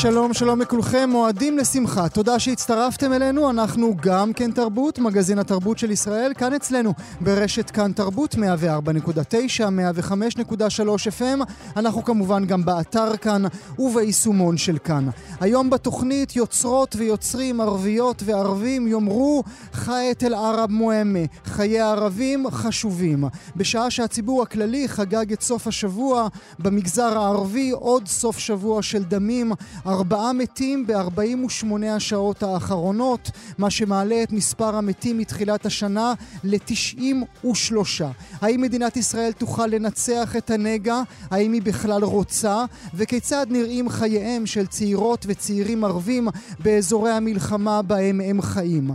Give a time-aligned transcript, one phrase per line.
[0.00, 2.08] שלום, שלום לכולכם, מועדים לשמחה.
[2.08, 7.92] תודה שהצטרפתם אלינו, אנחנו גם כן תרבות, מגזין התרבות של ישראל, כאן אצלנו ברשת כאן
[7.92, 8.40] תרבות, 104.9, 105.3
[11.18, 11.44] FM.
[11.76, 13.42] אנחנו כמובן גם באתר כאן
[13.78, 15.08] וביישומון של כאן.
[15.40, 19.42] היום בתוכנית יוצרות ויוצרים ערביות וערבים יאמרו
[19.72, 23.24] חיית אל ערב מוהמה, חיי הערבים חשובים.
[23.56, 26.28] בשעה שהציבור הכללי חגג את סוף השבוע,
[26.58, 29.52] במגזר הערבי עוד סוף שבוע של דמים.
[29.88, 36.14] ארבעה מתים ב-48 השעות האחרונות, מה שמעלה את מספר המתים מתחילת השנה
[36.44, 37.46] ל-93.
[38.40, 41.02] האם מדינת ישראל תוכל לנצח את הנגע?
[41.30, 42.64] האם היא בכלל רוצה?
[42.94, 46.28] וכיצד נראים חייהם של צעירות וצעירים ערבים
[46.58, 48.90] באזורי המלחמה בהם הם חיים?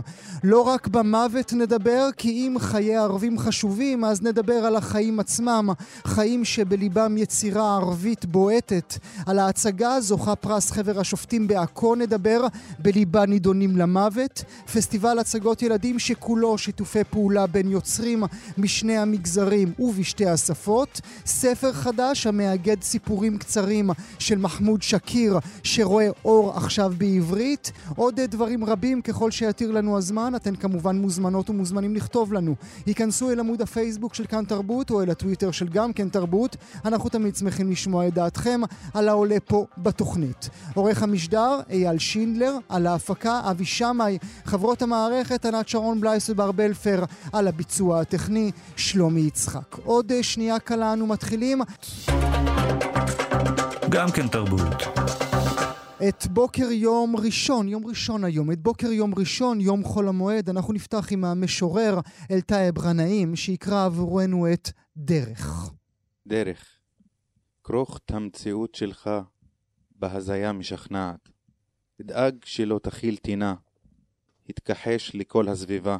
[0.46, 5.68] לא רק במוות נדבר, כי אם חיי ערבים חשובים, אז נדבר על החיים עצמם,
[6.06, 8.98] חיים שבליבם יצירה ערבית בועטת.
[9.26, 12.46] על ההצגה זוכה פרס חבר השופטים בעכו נדבר,
[12.78, 14.44] בליבה נידונים למוות.
[14.74, 18.24] פסטיבל הצגות ילדים שכולו שיתופי פעולה בין יוצרים
[18.58, 21.00] משני המגזרים ובשתי השפות.
[21.26, 27.72] ספר חדש המאגד סיפורים קצרים של מחמוד שקיר, שרואה אור עכשיו בעברית.
[27.96, 30.33] עוד דברים רבים ככל שיתיר לנו הזמן.
[30.36, 32.54] אתן כמובן מוזמנות ומוזמנים לכתוב לנו.
[32.86, 36.56] היכנסו אל עמוד הפייסבוק של כאן תרבות או אל הטוויטר של גם כן תרבות.
[36.84, 38.60] אנחנו תמיד שמחים לשמוע את דעתכם
[38.94, 40.50] על העולה פה בתוכנית.
[40.74, 47.04] עורך המשדר אייל שינדלר, על ההפקה אבי שמאי, חברות המערכת ענת שרון בלייס ובר בלפר,
[47.32, 49.78] על הביצוע הטכני שלומי יצחק.
[49.84, 51.62] עוד שנייה קלה אנו מתחילים.
[53.88, 55.03] גם כן תרבות.
[56.08, 60.72] את בוקר יום ראשון, יום ראשון היום, את בוקר יום ראשון, יום חול המועד, אנחנו
[60.72, 62.00] נפתח עם המשורר
[62.30, 65.70] אלטייב גנאים, שיקרא עבורנו את דרך.
[66.26, 66.78] דרך,
[67.64, 69.10] כרוך את המציאות שלך
[69.90, 71.28] בהזיה משכנעת.
[72.00, 73.54] אדאג שלא תכיל טינה,
[74.48, 75.96] התכחש לכל הסביבה.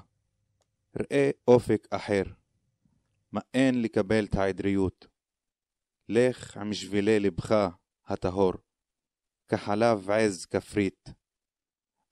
[1.01, 2.23] ראה אופק אחר,
[3.33, 5.07] מאן לקבל את העדריות.
[6.09, 7.69] לך עם שבילי לבך
[8.07, 8.53] הטהור.
[9.55, 11.09] כחלב עז כפרית.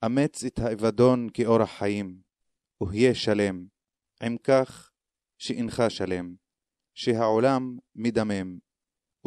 [0.05, 2.21] אמץ את האבדון כאורח חיים,
[2.81, 3.65] והיה שלם,
[4.21, 4.91] עם כך
[5.37, 6.35] שאינך שלם,
[6.93, 8.59] שהעולם מדמם,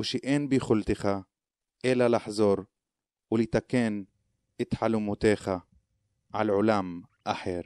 [0.00, 1.08] ושאין ביכולתך
[1.84, 2.56] אלא לחזור
[3.32, 4.02] ולתקן
[4.62, 5.50] את חלומותיך
[6.32, 7.60] על עולם אחר.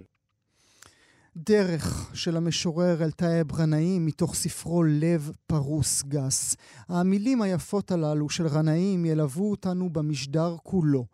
[1.36, 6.56] דרך של המשורר אלטייב רנאים מתוך ספרו לב פרוס גס.
[6.88, 11.06] המילים היפות הללו של רנאים ילוו אותנו במשדר כולו.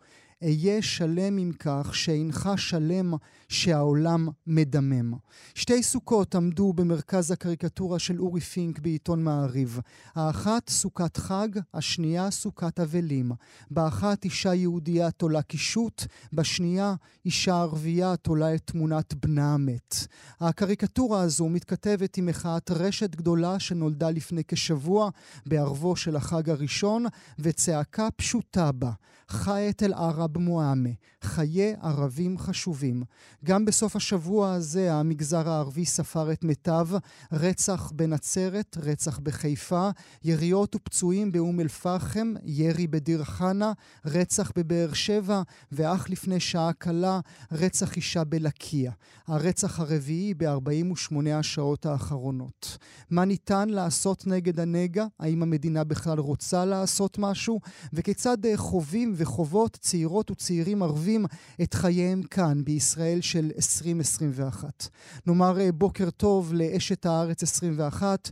[0.43, 3.13] אהיה שלם עם כך שאינך שלם
[3.49, 5.13] שהעולם מדמם.
[5.55, 9.79] שתי סוכות עמדו במרכז הקריקטורה של אורי פינק בעיתון מעריב.
[10.15, 13.31] האחת סוכת חג, השנייה סוכת אבלים.
[13.71, 16.03] באחת אישה יהודייה תולה קישוט,
[16.33, 19.95] בשנייה אישה ערבייה תולה את תמונת בנה המת.
[20.39, 25.09] הקריקטורה הזו מתכתבת עם מחאת רשת גדולה שנולדה לפני כשבוע
[25.45, 27.05] בערבו של החג הראשון,
[27.39, 28.91] וצעקה פשוטה בה,
[29.29, 30.89] חי את אל-ערב מועמה,
[31.21, 33.03] חיי ערבים חשובים.
[33.47, 36.87] גם בסוף השבוע הזה המגזר הערבי ספר את מיטב,
[37.31, 39.89] רצח בנצרת, רצח בחיפה,
[40.23, 43.71] יריות ופצועים באום אל-פחם, ירי בדיר חנה,
[44.05, 45.41] רצח בבאר שבע,
[45.71, 47.19] ואך לפני שעה קלה,
[47.51, 48.91] רצח אישה בלקיה.
[49.27, 52.77] הרצח הרביעי ב-48 השעות האחרונות.
[53.09, 55.05] מה ניתן לעשות נגד הנגע?
[55.19, 57.59] האם המדינה בכלל רוצה לעשות משהו?
[57.93, 61.25] וכיצד חווים וחוות צעירות וצעירים ערבים
[61.61, 64.87] את חייהם כאן, בישראל של 2021.
[65.27, 68.29] נאמר אה, בוקר טוב לאשת הארץ 21,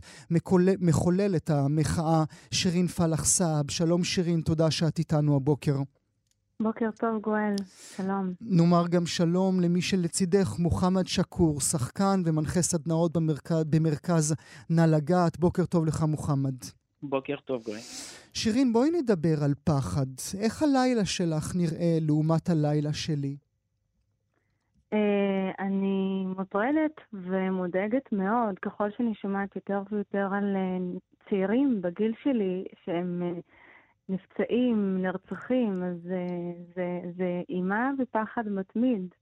[0.80, 3.70] מחוללת המחאה שירין פלח סעב.
[3.70, 5.76] שלום שירין, תודה שאת איתנו הבוקר.
[6.62, 7.54] בוקר טוב גואל,
[7.96, 8.32] שלום.
[8.40, 14.34] נאמר גם שלום למי שלצידך, מוחמד שקור, שחקן ומנחה סדנאות במרכז, במרכז
[14.70, 15.38] נא לגעת.
[15.38, 16.54] בוקר טוב לך מוחמד.
[17.02, 17.78] בוקר טוב גואל.
[18.32, 20.06] שירין, בואי נדבר על פחד.
[20.38, 23.36] איך הלילה שלך נראה לעומת הלילה שלי?
[24.96, 30.98] Uh, אני מוטרדת ומודאגת מאוד ככל שאני שומעת יותר ויותר על uh,
[31.30, 33.40] צעירים בגיל שלי שהם uh,
[34.08, 39.14] נפצעים, נרצחים, אז uh, זה, זה אימה ופחד מתמיד,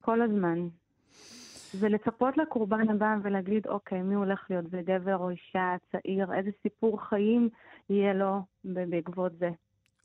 [0.00, 0.68] כל הזמן.
[1.80, 7.02] ולצפות לקורבן הבא ולהגיד, אוקיי, מי הולך להיות, זה גבר או אישה, צעיר, איזה סיפור
[7.08, 7.48] חיים
[7.90, 9.50] יהיה לו בעקבות זה.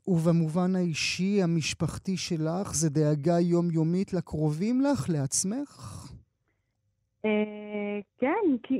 [0.08, 6.04] ובמובן האישי, המשפחתי שלך, זה דאגה יומיומית לקרובים לך, לעצמך?
[7.24, 8.74] אה, כן,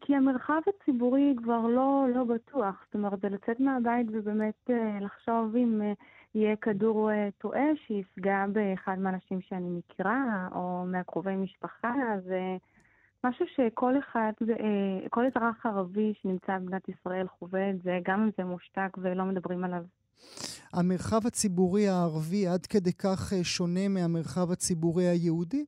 [0.00, 2.84] כי, המרחב הציבורי כבר לא, לא בטוח.
[2.86, 5.92] זאת אומרת, זה לצאת מהבית ובאמת אה, לחשוב אם אה,
[6.34, 11.94] יהיה כדור טועה שיפגע באחד מהאנשים שאני מכירה, או מהקרובי משפחה,
[12.24, 12.56] זה
[13.24, 14.32] משהו שכל אחד,
[15.10, 19.64] כל אזרח ערבי שנמצא במדינת ישראל חווה את זה, גם אם זה מושתק ולא מדברים
[19.64, 19.82] עליו.
[20.72, 25.64] המרחב הציבורי הערבי עד כדי כך שונה מהמרחב הציבורי היהודי?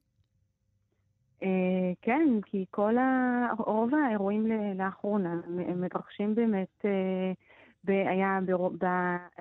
[1.43, 3.47] אה, כן, כי כל ה...
[3.59, 4.47] רוב האירועים
[4.79, 5.35] לאחרונה
[5.77, 7.33] מתרחשים באמת, אה,
[8.11, 8.39] היה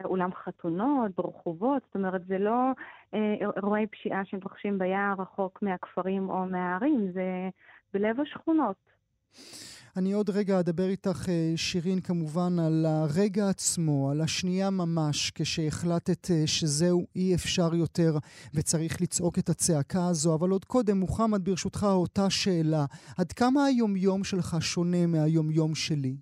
[0.01, 2.71] באולם חתונות, ברחובות, זאת אומרת, זה לא
[3.13, 7.49] אה, אירועי פשיעה שמתרחשים ביער רחוק מהכפרים או מהערים, זה
[7.93, 8.75] בלב השכונות.
[9.97, 16.31] אני עוד רגע אדבר איתך, אה, שירין, כמובן, על הרגע עצמו, על השנייה ממש, כשהחלטת
[16.31, 18.11] אה, שזהו, אי אפשר יותר
[18.53, 20.35] וצריך לצעוק את הצעקה הזו.
[20.35, 22.85] אבל עוד קודם, מוחמד, ברשותך, אותה שאלה.
[23.17, 26.15] עד כמה היומיום שלך שונה מהיומיום שלי?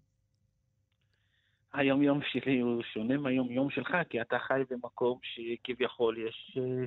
[1.74, 6.58] היומיום שלי הוא שונה מהיומיום שלך, כי אתה חי במקום שכביכול יש...
[6.58, 6.86] אה,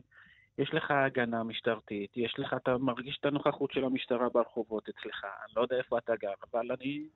[0.59, 5.53] יש לך הגנה משטרתית, יש לך, אתה מרגיש את הנוכחות של המשטרה ברחובות אצלך, אני
[5.57, 7.07] לא יודע איפה אתה גר, אבל אני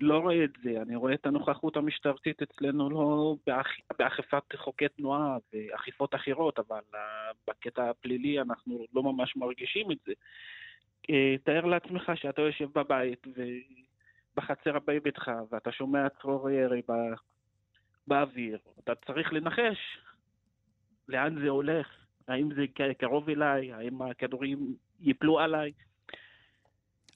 [0.00, 3.66] לא רואה את זה, אני רואה את הנוכחות המשטרתית אצלנו לא באכ...
[3.98, 6.96] באכיפת חוקי תנועה ואכיפות אחרות, אבל uh,
[7.48, 10.12] בקטע הפלילי אנחנו לא ממש מרגישים את זה.
[11.02, 11.12] Uh,
[11.44, 16.94] תאר לעצמך שאתה יושב בבית ובחצר הבאי ביתך ואתה שומע צרור ירי בא...
[18.06, 19.98] באוויר, אתה צריך לנחש
[21.08, 22.05] לאן זה הולך.
[22.28, 22.64] האם זה
[22.98, 25.72] קרוב אליי, האם הכדורים ייפלו עליי.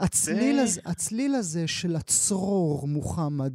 [0.01, 0.63] הצליל, ו...
[0.63, 3.53] הזה, הצליל הזה של הצרור, מוחמד,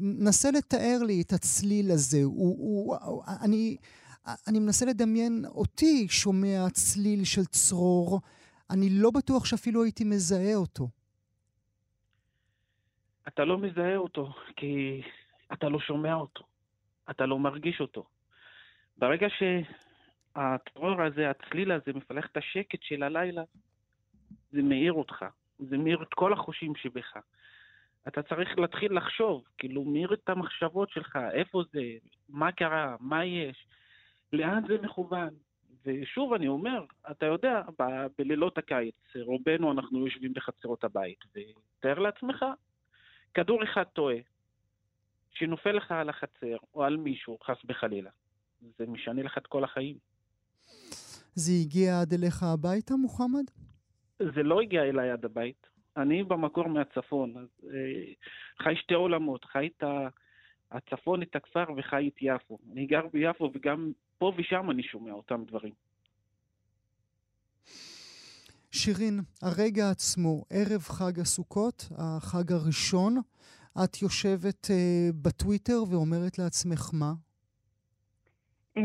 [0.00, 2.18] נסה לתאר לי את הצליל הזה.
[2.24, 3.76] הוא, הוא, הוא, אני,
[4.48, 8.20] אני מנסה לדמיין אותי שומע צליל של צרור,
[8.70, 10.88] אני לא בטוח שאפילו הייתי מזהה אותו.
[13.28, 15.02] אתה לא מזהה אותו, כי
[15.52, 16.44] אתה לא שומע אותו,
[17.10, 18.04] אתה לא מרגיש אותו.
[18.98, 19.42] ברגע ש...
[20.36, 23.42] הטרור הזה, הצליל הזה, מפלח את השקט של הלילה,
[24.50, 25.24] זה מאיר אותך,
[25.58, 27.16] זה מאיר את כל החושים שבך.
[28.08, 31.82] אתה צריך להתחיל לחשוב, כאילו, מאיר את המחשבות שלך, איפה זה,
[32.28, 33.66] מה קרה, מה יש,
[34.32, 35.34] לאן זה מכוון.
[35.84, 42.44] ושוב אני אומר, אתה יודע, ב- בלילות הקיץ, רובנו אנחנו יושבים בחצרות הבית, ותאר לעצמך,
[43.34, 44.16] כדור אחד טועה,
[45.30, 48.10] שנופל לך על החצר או על מישהו, חס וחלילה,
[48.78, 49.96] זה משנה לך את כל החיים.
[51.34, 53.44] זה הגיע עד אליך הביתה, מוחמד?
[54.18, 55.66] זה לא הגיע אליי עד הבית.
[55.96, 58.12] אני במקור מהצפון, אז אה,
[58.62, 59.84] חי שתי עולמות, חי את
[60.70, 62.58] הצפון, את הכפר וחי את יפו.
[62.72, 65.72] אני גר ביפו וגם פה ושם אני שומע אותם דברים.
[68.70, 73.16] שירין, הרגע עצמו, ערב חג הסוכות, החג הראשון,
[73.84, 74.70] את יושבת uh,
[75.22, 77.12] בטוויטר ואומרת לעצמך מה?
[78.78, 78.80] Uh,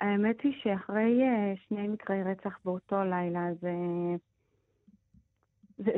[0.00, 3.72] האמת היא שאחרי uh, שני מקרי רצח באותו לילה, זה,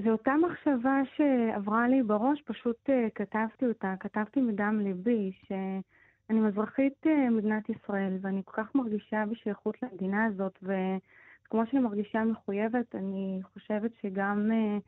[0.04, 7.06] זה אותה מחשבה שעברה לי בראש, פשוט uh, כתבתי אותה, כתבתי מדם ליבי, שאני מזרחית
[7.06, 13.40] uh, מדינת ישראל, ואני כל כך מרגישה בשייכות למדינה הזאת, וכמו שאני מרגישה מחויבת, אני
[13.52, 14.80] חושבת שגם uh,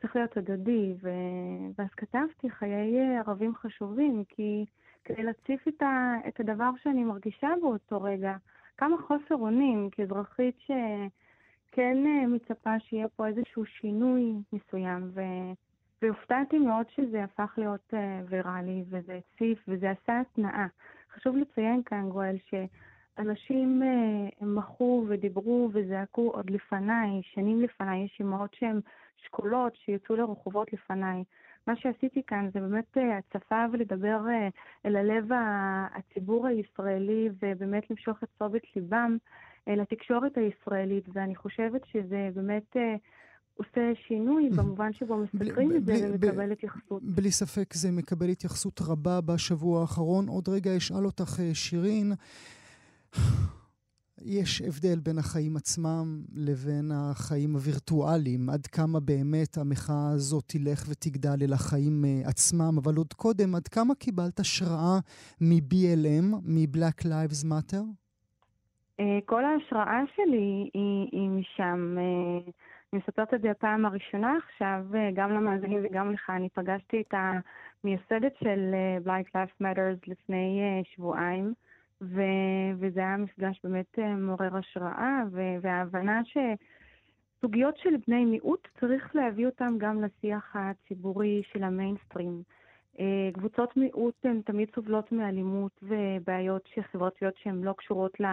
[0.00, 1.10] צריך להיות הדדי, ו...
[1.78, 4.64] ואז כתבתי חיי ערבים חשובים, כי...
[5.04, 8.36] כדי להציף את, ה, את הדבר שאני מרגישה באותו רגע.
[8.76, 15.20] כמה חוסר אונים כאזרחית שכן אה, מצפה שיהיה פה איזשהו שינוי מסוים, ו...
[16.04, 17.96] והופתעתי מאוד שזה הפך להיות uh,
[18.28, 20.66] ויראלי, וזה הציף, וזה עשה התנאה.
[21.14, 28.54] חשוב לציין כאן, גואל, שאנשים uh, מחו ודיברו וזעקו עוד לפניי, שנים לפניי, יש אמהות
[28.54, 28.80] שהן
[29.16, 31.24] שקולות שיצאו לרחובות לפניי.
[31.66, 34.48] מה שעשיתי כאן זה באמת אה, הצפה ולדבר אה,
[34.86, 35.28] אל הלב
[35.94, 39.16] הציבור הישראלי ובאמת למשוך את תשומת ליבם
[39.68, 42.76] אה, לתקשורת הישראלית, ואני חושבת שזה באמת...
[43.56, 47.02] עושה שינוי במובן שבו מסתכלים את זה ומקבל התייחסות.
[47.02, 50.28] בלי ספק זה מקבל התייחסות רבה בשבוע האחרון.
[50.28, 52.12] עוד רגע אשאל אותך, שירין,
[54.26, 61.38] יש הבדל בין החיים עצמם לבין החיים הווירטואליים, עד כמה באמת המחאה הזאת תלך ותגדל
[61.42, 64.96] אל החיים אה, עצמם, אבל עוד קודם, עד כמה קיבלת השראה
[65.40, 67.84] מ-BLM, מ-Black Lives Matter?
[69.00, 71.96] אה, כל ההשראה שלי היא, היא משם.
[71.98, 72.52] אה,
[72.92, 76.30] אני מספרת את זה הפעם הראשונה עכשיו, גם למאזינים וגם לך.
[76.30, 80.60] אני פגשתי את המייסדת של Black Lives Matters לפני
[80.94, 81.54] שבועיים,
[82.04, 89.46] ו- וזה היה מפגש באמת מעורר השראה, ו- וההבנה שסוגיות של בני מיעוט, צריך להביא
[89.46, 92.42] אותן גם לשיח הציבורי של המיינסטרים.
[93.34, 98.24] קבוצות מיעוט הן תמיד סובלות מאלימות ובעיות חברתיות שהן לא קשורות ל...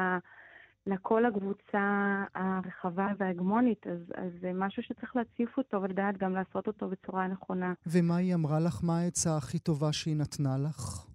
[0.87, 6.89] לכל הקבוצה הרחבה וההגמונית, אז, אז זה משהו שצריך להציף אותו ולדעת גם לעשות אותו
[6.89, 7.73] בצורה נכונה.
[7.87, 8.79] ומה היא אמרה לך?
[8.83, 11.05] מה העצה הכי טובה שהיא נתנה לך?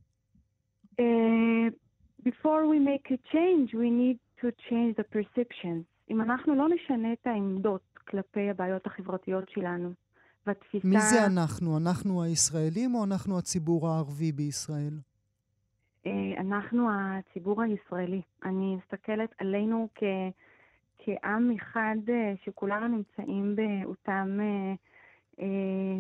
[2.27, 5.85] Before we make a change, we need to change the perceptions.
[6.11, 9.91] אם אנחנו לא נשנה את העמדות כלפי הבעיות החברתיות שלנו,
[10.47, 10.89] והתפיסה...
[10.89, 11.79] מי זה אנחנו?
[11.79, 14.95] אנחנו הישראלים או אנחנו הציבור הערבי בישראל?
[16.07, 18.23] אה, אנחנו הציבור הישראלי.
[18.45, 20.03] אני מסתכלת עלינו כ,
[20.99, 25.47] כעם אחד אה, שכולנו נמצאים באותם אה,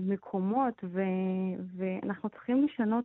[0.03, 1.01] מקומות, ו,
[1.77, 3.05] ואנחנו צריכים לשנות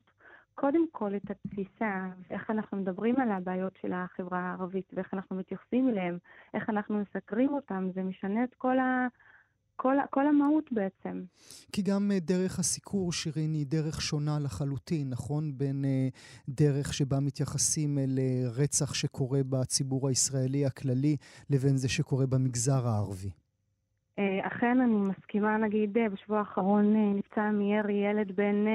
[0.55, 5.89] קודם כל את התפיסה, ואיך אנחנו מדברים על הבעיות של החברה הערבית, ואיך אנחנו מתייחסים
[5.89, 6.17] אליהם,
[6.53, 9.08] איך אנחנו מסקרים אותם, זה משנה את כל ה...
[9.81, 11.24] כל, כל המהות בעצם.
[11.72, 15.58] כי גם uh, דרך הסיקור, שירין, היא דרך שונה לחלוטין, נכון?
[15.58, 21.17] בין uh, דרך שבה מתייחסים אל uh, רצח שקורה בציבור הישראלי הכללי,
[21.50, 23.29] לבין זה שקורה במגזר הערבי.
[24.41, 28.65] אכן, אני מסכימה, נגיד, בשבוע האחרון נפצע מירי ילד בן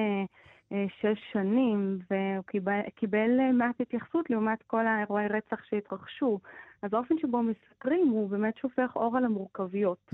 [0.71, 6.41] שש שנים, והוא קיבל, קיבל מעט התייחסות לעומת כל האירועי רצח שהתרחשו.
[6.83, 10.13] אז האופן שבו מסקרים הוא באמת שופך אור על המורכבויות.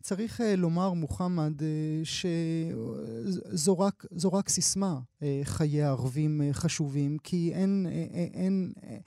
[0.00, 1.52] צריך uh, לומר, מוחמד,
[2.04, 4.94] שזו רק, רק סיסמה,
[5.44, 7.86] חיי הערבים uh, חשובים, כי אין...
[8.34, 9.00] אין, אין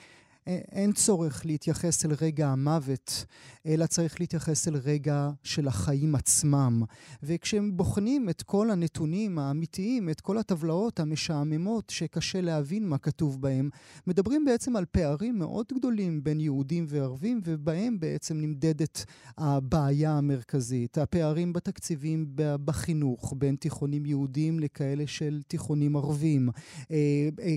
[0.48, 3.26] אין צורך להתייחס אל רגע המוות,
[3.66, 6.84] אלא צריך להתייחס אל רגע של החיים עצמם.
[7.24, 13.70] וכשהם בוחנים את כל הנתונים האמיתיים, את כל הטבלאות המשעממות שקשה להבין מה כתוב בהם,
[14.08, 19.06] מדברים בעצם על פערים מאוד גדולים בין יהודים וערבים, ובהם בעצם נמדדת
[19.38, 20.98] הבעיה המרכזית.
[20.98, 26.50] הפערים בתקציבים בחינוך, בין תיכונים יהודים לכאלה של תיכונים ערבים.
[26.92, 27.56] אה, אה,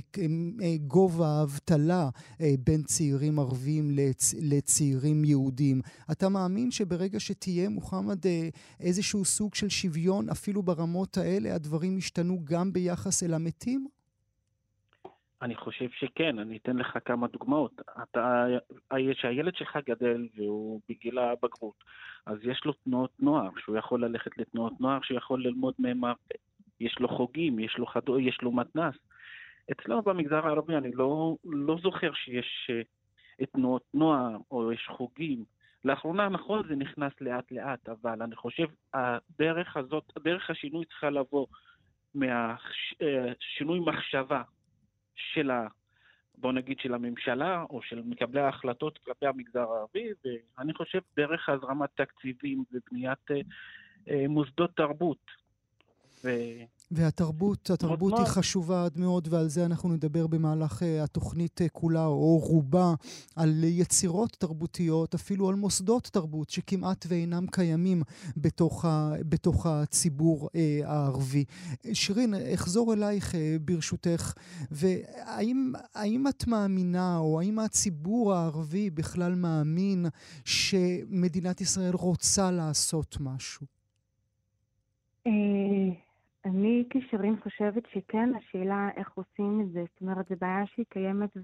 [0.63, 2.09] אה, גובה האבטלה
[2.65, 4.35] בין צעירים ערבים לצ...
[4.53, 5.81] לצעירים יהודים.
[6.13, 8.49] אתה מאמין שברגע שתהיה, מוחמד, אה,
[8.81, 13.87] איזשהו סוג של שוויון, אפילו ברמות האלה, הדברים ישתנו גם ביחס אל המתים?
[15.43, 17.81] אני חושב שכן, אני אתן לך כמה דוגמאות.
[18.03, 18.47] אתה,
[19.13, 21.85] שהילד שלך גדל והוא בגיל הבגרות,
[22.27, 26.01] אז יש לו תנועות נוער, שהוא יכול ללכת לתנועות נוער, שהוא יכול ללמוד מהם,
[26.81, 28.01] יש לו חוגים, יש לו, חד...
[28.21, 28.95] יש לו מתנ"ס.
[29.73, 35.45] אצלנו במגזר הערבי אני לא, לא זוכר שיש uh, תנועות נוער או יש חוגים.
[35.85, 41.47] לאחרונה, נכון, זה נכנס לאט לאט, אבל אני חושב הדרך הזאת, דרך השינוי צריכה לבוא
[42.15, 44.43] מהשינוי אה, מחשבה
[45.15, 45.67] של ה...
[46.39, 51.91] בוא נגיד של הממשלה או של מקבלי ההחלטות כלפי המגזר הערבי, ואני חושב דרך הזרמת
[51.95, 55.31] תקציבים ובניית uh, מוסדות תרבות.
[56.25, 56.29] ו...
[56.91, 62.07] והתרבות, התרבות היא חשובה עד מאוד, ועל זה אנחנו נדבר במהלך uh, התוכנית uh, כולה,
[62.07, 62.95] או רובה,
[63.37, 68.03] על יצירות תרבותיות, אפילו על מוסדות תרבות שכמעט ואינם קיימים
[68.37, 71.45] בתוך, ה, בתוך הציבור uh, הערבי.
[71.93, 74.33] שירין, אחזור אלייך uh, ברשותך,
[74.71, 80.07] והאם את מאמינה, או האם הציבור הערבי בכלל מאמין
[80.45, 83.67] שמדינת ישראל רוצה לעשות משהו?
[86.45, 89.85] אני כשירים חושבת שכן, השאלה איך עושים את זה.
[89.93, 91.37] זאת אומרת, זו בעיה שהיא קיימת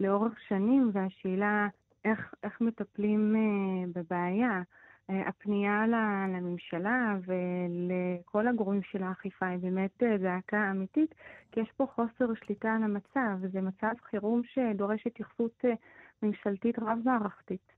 [0.00, 1.68] לאורך שנים, והשאלה
[2.04, 4.62] איך, איך מטפלים uh, בבעיה.
[5.10, 11.14] Uh, הפנייה לממשלה ולכל הגורמים של האכיפה היא באמת uh, זעקה אמיתית,
[11.52, 15.68] כי יש פה חוסר שליטה על המצב, וזה מצב חירום שדורש התייחסות uh,
[16.22, 17.72] ממשלתית רב-מערכתית.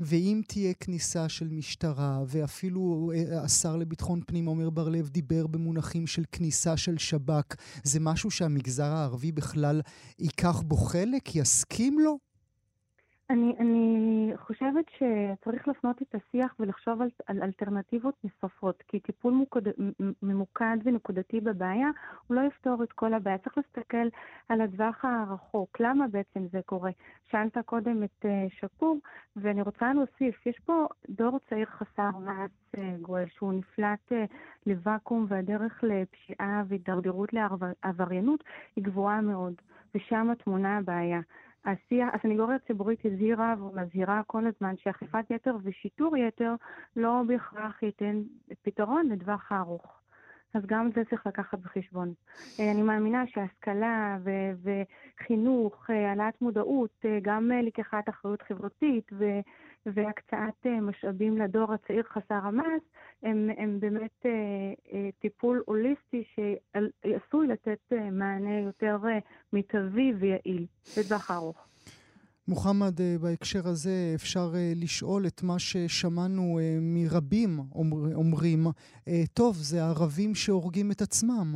[0.00, 6.24] ואם תהיה כניסה של משטרה, ואפילו אה, השר לביטחון פנים עמר בר-לב דיבר במונחים של
[6.32, 9.80] כניסה של שב"כ, זה משהו שהמגזר הערבי בכלל
[10.18, 12.31] ייקח בו חלק, יסכים לו?
[13.32, 19.60] אני, אני חושבת שצריך להפנות את השיח ולחשוב על, על אלטרנטיבות נוספות, כי טיפול מוקד,
[20.22, 21.88] ממוקד ונקודתי בבעיה
[22.26, 23.38] הוא לא יפתור את כל הבעיה.
[23.38, 24.08] צריך להסתכל
[24.48, 26.90] על הטווח הרחוק, למה בעצם זה קורה.
[27.30, 28.28] שאלת קודם את uh,
[28.60, 28.98] שקור,
[29.36, 34.34] ואני רוצה להוסיף, יש פה דור צעיר חסר מעש uh, גואל, שהוא נפלט uh,
[34.66, 38.44] לוואקום, והדרך לפשיעה והידרדרות לעבריינות
[38.76, 39.54] היא גבוהה מאוד,
[39.94, 41.20] ושם טמונה הבעיה.
[41.64, 46.54] השיח, הסנגוריה הציבורית הזהירה ומזהירה כל הזמן שאכיפת יתר ושיטור יתר
[46.96, 48.22] לא בהכרח ייתן
[48.62, 50.02] פתרון לטווח הארוך.
[50.54, 52.12] אז גם זה צריך לקחת בחשבון.
[52.60, 54.72] אה, אני מאמינה שהשכלה ו-
[55.20, 59.40] וחינוך, אה, העלאת מודעות, אה, גם לקיחת אחריות חברתית ו-
[59.86, 62.82] והקצאת משאבים לדור הצעיר חסר המס,
[63.22, 64.26] הם, הם באמת
[65.18, 68.96] טיפול הוליסטי שעשוי לתת מענה יותר
[69.52, 71.66] מיטבי ויעיל לטווח הארוך.
[72.48, 78.66] מוחמד, אה, בהקשר הזה אפשר אה, לשאול את מה ששמענו אה, מרבים אומר, אומרים,
[79.34, 81.48] טוב, זה הערבים שהורגים את עצמם.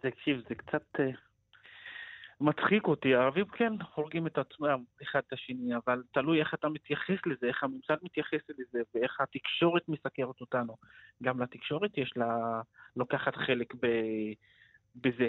[0.00, 1.00] תקשיב, זה קצת
[2.40, 3.14] מצחיק אותי.
[3.14, 7.64] הערבים כן הורגים את עצמם אחד את השני, אבל תלוי איך אתה מתייחס לזה, איך
[7.64, 10.76] הממסד מתייחס לזה, ואיך התקשורת מסקרת אותנו.
[11.22, 12.60] גם לתקשורת יש לה,
[12.96, 13.86] לוקחת חלק ב,
[14.96, 15.28] בזה.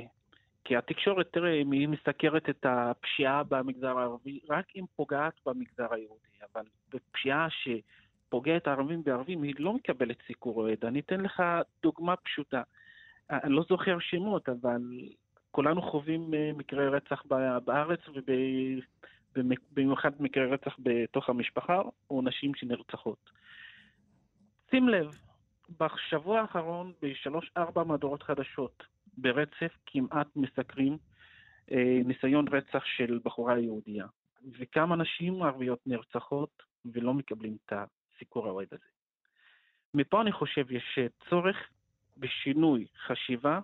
[0.64, 6.28] כי התקשורת, תראה, אם היא מסקרת את הפשיעה במגזר הערבי, רק אם פוגעת במגזר היהודי,
[6.54, 6.64] אבל
[6.94, 10.86] בפשיעה שפוגעת ערבים בערבים, היא לא מקבלת סיקור אוהד.
[10.86, 11.44] אני אתן לך
[11.84, 12.62] דוגמה פשוטה.
[13.30, 14.82] אני לא זוכר שמות, אבל
[15.52, 17.24] כולנו חווים אה, מקרי רצח
[17.66, 18.00] בארץ,
[19.36, 23.30] ובמיוחד מקרי רצח בתוך המשפחה, או נשים שנרצחות.
[24.72, 25.12] שים לב,
[25.80, 28.84] בשבוע האחרון, בשלוש-ארבע מהדורות חדשות,
[29.18, 30.98] ברצף כמעט מסקרים
[31.72, 34.06] אה, ניסיון רצח של בחורה יהודייה.
[34.60, 38.86] וכמה נשים ערביות נרצחות ולא מקבלים את הסיקור האוהד הזה.
[39.94, 41.58] מפה אני חושב יש צורך
[42.18, 43.60] בשינוי חשיבה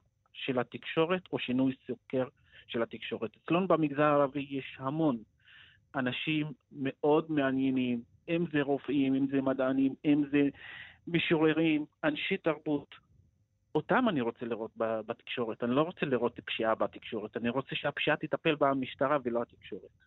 [0.45, 2.27] של התקשורת או שינוי סוקר
[2.67, 3.31] של התקשורת.
[3.43, 5.17] אצלנו במגזר הערבי יש המון
[5.95, 10.41] אנשים מאוד מעניינים, אם זה רופאים, אם זה מדענים, אם זה
[11.07, 12.95] משוררים, אנשי תרבות,
[13.75, 15.63] אותם אני רוצה לראות בתקשורת.
[15.63, 20.06] אני לא רוצה לראות פשיעה בתקשורת, אני רוצה שהפשיעה תטפל במשטרה ולא התקשורת.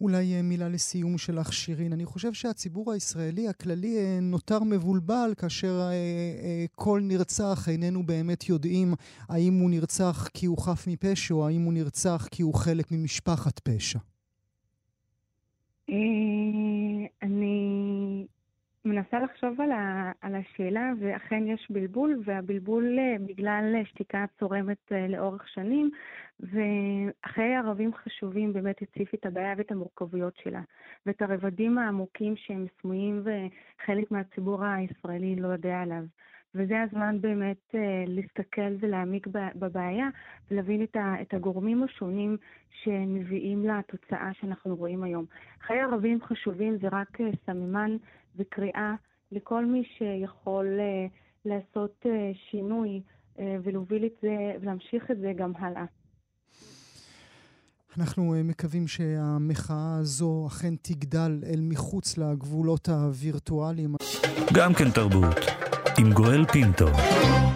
[0.00, 1.92] אולי אה, מילה לסיום שלך, שירין.
[1.92, 8.94] אני חושב שהציבור הישראלי הכללי אה, נותר מבולבל כאשר אה, כל נרצח איננו באמת יודעים
[9.28, 13.58] האם הוא נרצח כי הוא חף מפשע או האם הוא נרצח כי הוא חלק ממשפחת
[13.58, 13.98] פשע.
[18.86, 25.08] מנסה לחשוב על, ה, על השאלה, ואכן יש בלבול, והבלבול אה, בגלל שתיקה צורמת אה,
[25.08, 25.90] לאורך שנים,
[26.40, 30.60] ואחרי ערבים חשובים באמת הציף את הבעיה ואת המורכבויות שלה,
[31.06, 36.02] ואת הרבדים העמוקים שהם סמויים וחלק מהציבור הישראלי לא יודע עליו.
[36.54, 40.08] וזה הזמן באמת אה, להסתכל ולהעמיק בבעיה
[40.50, 42.36] ולהבין את, ה, את הגורמים השונים
[42.82, 45.24] שמביאים לתוצאה שאנחנו רואים היום.
[45.60, 47.96] חיי ערבים חשובים זה רק סממן
[48.36, 48.94] וקריאה
[49.32, 51.06] לכל מי שיכול אה,
[51.44, 52.06] לעשות
[52.50, 53.02] שינוי
[53.38, 55.84] ולהוביל את זה ולהמשיך את זה גם הלאה.
[57.98, 63.94] אנחנו מקווים שהמחאה הזו אכן תגדל אל מחוץ לגבולות הווירטואליים.
[64.54, 65.65] גם כן תרבות.
[65.98, 66.86] עם גואל פינטו.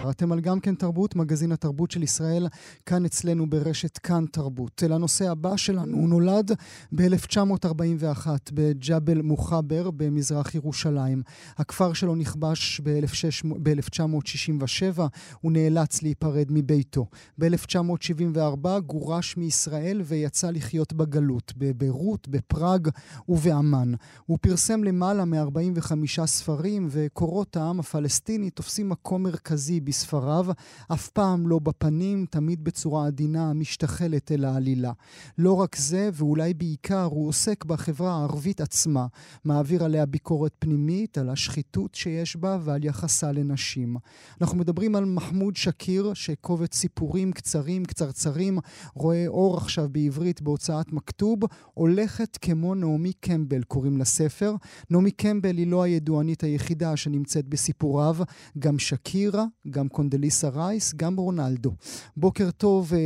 [0.09, 2.47] אתם על גם כן תרבות, מגזין התרבות של ישראל,
[2.85, 4.83] כאן אצלנו ברשת כאן תרבות.
[4.85, 6.51] אל הנושא הבא שלנו, הוא נולד
[6.91, 11.21] ב-1941 בג'בל מוחבר במזרח ירושלים.
[11.57, 12.81] הכפר שלו נכבש
[13.63, 14.99] ב-1967,
[15.41, 17.05] הוא נאלץ להיפרד מביתו.
[17.37, 22.87] ב-1974 גורש מישראל ויצא לחיות בגלות, בביירות, בפראג
[23.29, 23.93] ובאמ"ן.
[24.25, 30.45] הוא פרסם למעלה מ-45 ספרים וקורות העם הפלסטיני הפלסטיני תופסים מקום מרכזי בספריו,
[30.93, 34.91] אף פעם לא בפנים, תמיד בצורה עדינה המשתחלת אל העלילה.
[35.37, 39.07] לא רק זה, ואולי בעיקר, הוא עוסק בחברה הערבית עצמה,
[39.45, 43.95] מעביר עליה ביקורת פנימית, על השחיתות שיש בה ועל יחסה לנשים.
[44.41, 48.59] אנחנו מדברים על מחמוד שקיר, שקובץ סיפורים קצרים, קצרצרים,
[48.93, 51.39] רואה אור עכשיו בעברית בהוצאת מכתוב,
[51.73, 54.55] הולכת כמו נעמי קמבל, קוראים לספר.
[54.89, 58.15] נעמי קמבל היא לא הידוענית היחידה שנמצאת בסיפוריו.
[58.59, 61.71] גם שקירה, גם קונדליסה רייס, גם רונלדו.
[62.17, 62.99] בוקר טוב, אה,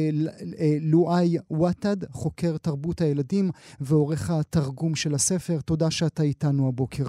[0.59, 3.49] אה, לואי וואטד, חוקר תרבות הילדים
[3.81, 5.61] ועורך התרגום של הספר.
[5.65, 7.03] תודה שאתה איתנו הבוקר.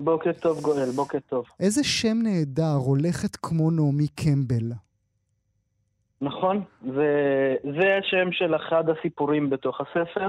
[0.00, 1.44] בוקר טוב, גואל, בוקר טוב.
[1.60, 4.72] איזה שם נהדר, הולכת כמו נעמי קמבל.
[6.20, 7.10] נכון, זה,
[7.62, 10.28] זה השם של אחד הסיפורים בתוך הספר.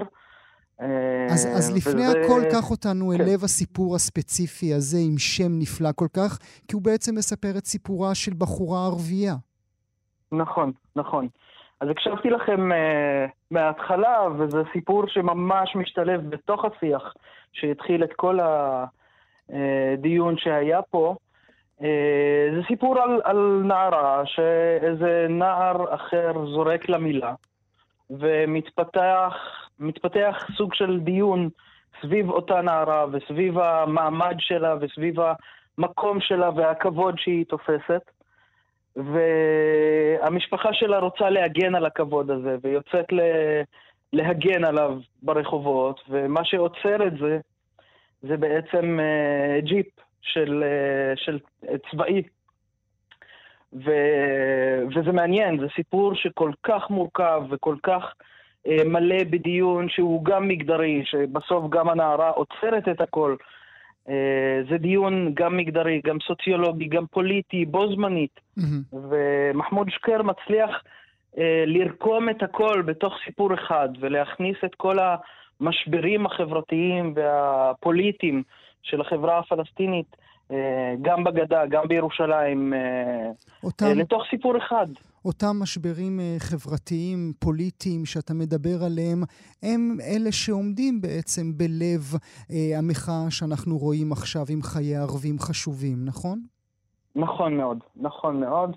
[0.79, 2.21] אז, אז אה, לפני וזה...
[2.25, 3.21] הכל, קח אותנו כן.
[3.21, 7.65] אל לב הסיפור הספציפי הזה עם שם נפלא כל כך, כי הוא בעצם מספר את
[7.65, 9.35] סיפורה של בחורה ערבייה.
[10.31, 11.27] נכון, נכון.
[11.79, 12.75] אז הקשבתי לכם uh,
[13.51, 17.13] מההתחלה, וזה סיפור שממש משתלב בתוך השיח
[17.53, 18.39] שהתחיל את כל
[19.49, 21.15] הדיון שהיה פה.
[21.79, 21.83] Uh,
[22.55, 27.33] זה סיפור על, על נערה שאיזה נער אחר זורק לה מילה,
[28.09, 29.33] ומתפתח
[29.83, 31.49] מתפתח סוג של דיון
[32.01, 35.15] סביב אותה נערה וסביב המעמד שלה וסביב
[35.77, 38.11] המקום שלה והכבוד שהיא תופסת.
[38.95, 43.19] והמשפחה שלה רוצה להגן על הכבוד הזה, ויוצאת ל...
[44.13, 47.39] להגן עליו ברחובות, ומה שעוצר את זה,
[48.21, 49.87] זה בעצם uh, ג'יפ
[50.21, 51.39] של, uh, של
[51.91, 52.23] צבאי.
[53.73, 53.91] ו...
[54.95, 58.13] וזה מעניין, זה סיפור שכל כך מורכב וכל כך
[58.67, 63.35] מלא בדיון שהוא גם מגדרי, שבסוף גם הנערה עוצרת את הכל.
[64.07, 64.11] Uh,
[64.69, 68.39] זה דיון גם מגדרי, גם סוציולוגי, גם פוליטי, בו זמנית.
[68.59, 68.95] Mm-hmm.
[69.09, 70.69] ומחמוד שקר מצליח
[71.35, 74.97] uh, לרקום את הכל בתוך סיפור אחד ולהכניס את כל
[75.59, 78.43] המשברים החברתיים והפוליטיים
[78.83, 80.23] של החברה הפלסטינית אה,
[81.01, 83.31] גם בגדה, גם בירושלים, אה,
[83.63, 84.87] אותם, אה, לתוך סיפור אחד.
[85.25, 89.23] אותם משברים חברתיים, פוליטיים, שאתה מדבר עליהם,
[89.63, 92.01] הם אלה שעומדים בעצם בלב
[92.77, 96.39] המחאה שאנחנו רואים עכשיו עם חיי ערבים חשובים, נכון?
[97.15, 98.75] נכון מאוד, נכון מאוד.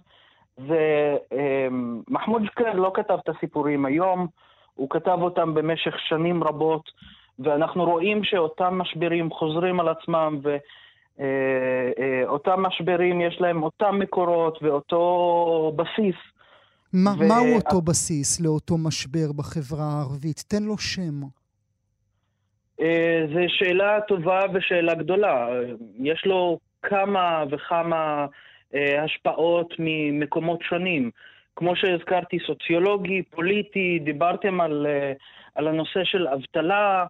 [0.59, 4.27] ומחמוד שקר לא כתב את הסיפורים היום,
[4.75, 6.91] הוא כתב אותם במשך שנים רבות,
[7.39, 10.57] ואנחנו רואים שאותם משברים חוזרים על עצמם, ו...
[11.21, 16.17] אה, אה, אותם משברים יש להם אותם מקורות ואותו בסיס.
[16.95, 17.29] ما, ו...
[17.29, 20.45] מהו אותו בסיס לאותו משבר בחברה הערבית?
[20.49, 21.23] תן לו שם.
[22.81, 25.49] אה, זו שאלה טובה ושאלה גדולה.
[25.99, 28.27] יש לו כמה וכמה
[29.05, 31.11] השפעות ממקומות שונים.
[31.57, 34.87] כמו שהזכרתי, סוציולוגי, פוליטי, דיברתם על,
[35.55, 37.07] על הנושא של אבטלה,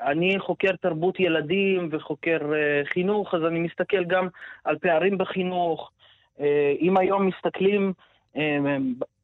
[0.00, 4.28] אני חוקר תרבות ילדים וחוקר אה, חינוך, אז אני מסתכל גם
[4.64, 5.90] על פערים בחינוך.
[6.40, 7.92] אה, אם היום מסתכלים,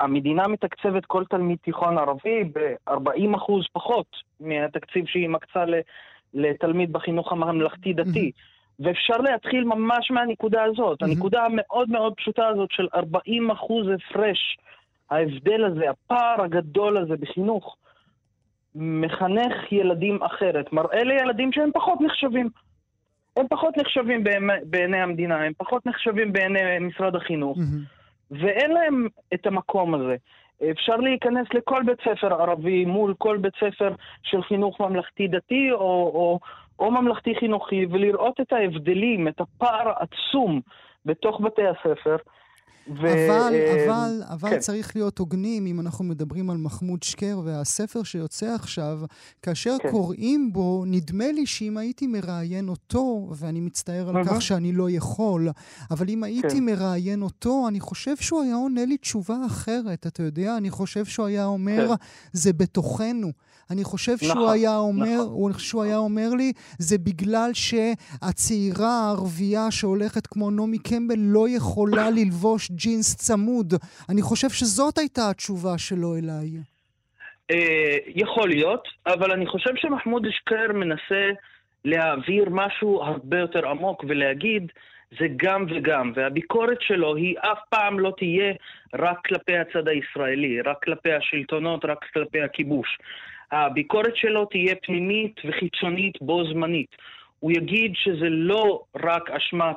[0.00, 4.06] המדינה מתקצבת כל תלמיד תיכון ערבי ב-40% פחות
[4.40, 5.64] מהתקציב שהיא מקצה
[6.34, 8.32] לתלמיד בחינוך הממלכתי-דתי.
[8.80, 11.02] ואפשר להתחיל ממש מהנקודה הזאת.
[11.02, 14.58] הנקודה המאוד מאוד פשוטה הזאת של 40 הפרש,
[15.10, 17.76] ההבדל הזה, הפער הגדול הזה בחינוך,
[18.78, 22.48] מחנך ילדים אחרת, מראה לילדים שהם פחות נחשבים.
[23.36, 24.24] הם פחות נחשבים
[24.64, 28.34] בעיני המדינה, הם פחות נחשבים בעיני משרד החינוך, mm-hmm.
[28.42, 30.16] ואין להם את המקום הזה.
[30.70, 36.38] אפשר להיכנס לכל בית ספר ערבי מול כל בית ספר של חינוך ממלכתי-דתי או, או,
[36.78, 40.60] או ממלכתי-חינוכי ולראות את ההבדלים, את הפער העצום
[41.06, 42.16] בתוך בתי הספר.
[42.96, 43.00] ו...
[43.00, 44.58] אבל, אה, אבל, אבל כן.
[44.58, 49.00] צריך להיות הוגנים אם אנחנו מדברים על מחמוד שקר והספר שיוצא עכשיו,
[49.42, 49.90] כאשר כן.
[49.90, 54.24] קוראים בו, נדמה לי שאם הייתי מראיין אותו, ואני מצטער על.
[54.24, 55.48] כך שאני לא יכול,
[55.90, 56.64] אבל אם הייתי כן.
[56.64, 60.56] מראיין אותו, אני חושב שהוא היה עונה לי תשובה אחרת, אתה יודע?
[60.56, 61.94] אני חושב שהוא היה אומר, כן.
[62.32, 63.32] זה בתוכנו.
[63.70, 65.52] אני חושב נכון, שהוא היה אומר, נכון.
[65.58, 72.70] שהוא היה אומר לי, זה בגלל שהצעירה הערבייה שהולכת כמו נעמי קמבל לא יכולה ללבוש
[72.70, 73.74] ג'ינס צמוד.
[74.08, 76.50] אני חושב שזאת הייתה התשובה שלו אליי.
[77.50, 81.30] אה, יכול להיות, אבל אני חושב שמחמוד אשקר מנסה
[81.84, 84.72] להעביר משהו הרבה יותר עמוק ולהגיד,
[85.20, 88.52] זה גם וגם, והביקורת שלו היא אף פעם לא תהיה
[88.94, 92.98] רק כלפי הצד הישראלי, רק כלפי השלטונות, רק כלפי הכיבוש.
[93.52, 96.96] הביקורת שלו תהיה פנימית וחיצונית בו זמנית.
[97.40, 99.76] הוא יגיד שזה לא רק אשמת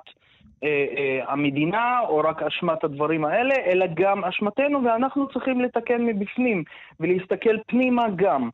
[0.64, 6.64] אה, אה, המדינה או רק אשמת הדברים האלה, אלא גם אשמתנו, ואנחנו צריכים לתקן מבפנים
[7.00, 8.50] ולהסתכל פנימה גם.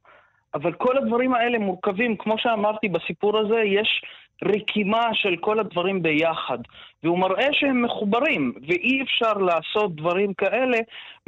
[0.61, 4.01] אבל כל הדברים האלה מורכבים, כמו שאמרתי בסיפור הזה, יש
[4.43, 6.57] רקימה של כל הדברים ביחד,
[7.03, 10.77] והוא מראה שהם מחוברים, ואי אפשר לעשות דברים כאלה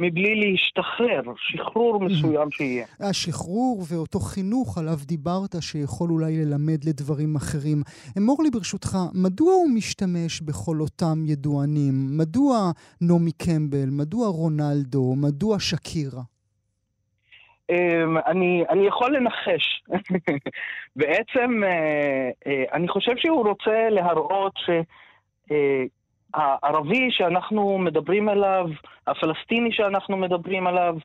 [0.00, 2.86] מבלי להשתחרר, שחרור מסוים שיהיה.
[3.00, 7.82] השחרור ואותו חינוך עליו דיברת, שיכול אולי ללמד לדברים אחרים.
[8.18, 11.94] אמור לי ברשותך, מדוע הוא משתמש בכל אותם ידוענים?
[12.18, 13.88] מדוע נעמי קמבל?
[13.90, 15.14] מדוע רונלדו?
[15.16, 16.22] מדוע שקירה?
[17.70, 19.82] אמ, אני, אני יכול לנחש.
[20.96, 24.52] בעצם, אה, אה, אני חושב שהוא רוצה להראות
[26.34, 28.66] שהערבי אה, שאנחנו מדברים עליו,
[29.06, 30.96] הפלסטיני שאנחנו מדברים עליו,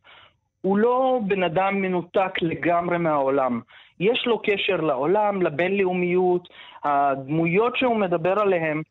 [0.61, 3.61] הוא לא בן אדם מנותק לגמרי מהעולם.
[3.99, 6.49] יש לו קשר לעולם, לבינלאומיות,
[6.83, 8.81] הדמויות שהוא מדבר עליהן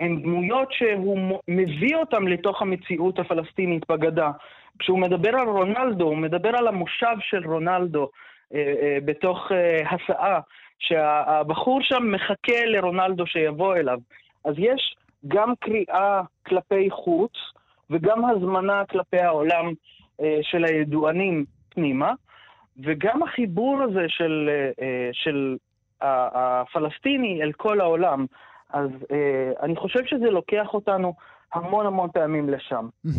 [0.00, 4.30] הן דמויות שהוא מביא אותן לתוך המציאות הפלסטינית בגדה.
[4.78, 8.08] כשהוא מדבר על רונלדו, הוא מדבר על המושב של רונלדו
[8.54, 10.40] אה, אה, בתוך אה, הסעה,
[10.78, 13.98] שהבחור שם מחכה לרונלדו שיבוא אליו.
[14.44, 14.94] אז יש
[15.28, 17.32] גם קריאה כלפי חוץ
[17.90, 19.72] וגם הזמנה כלפי העולם
[20.20, 22.12] אה, של הידוענים פנימה,
[22.82, 24.50] וגם החיבור הזה של,
[25.12, 25.56] של
[26.00, 28.26] הפלסטיני אל כל העולם.
[28.72, 28.90] אז
[29.62, 31.14] אני חושב שזה לוקח אותנו
[31.54, 32.88] המון המון פעמים לשם.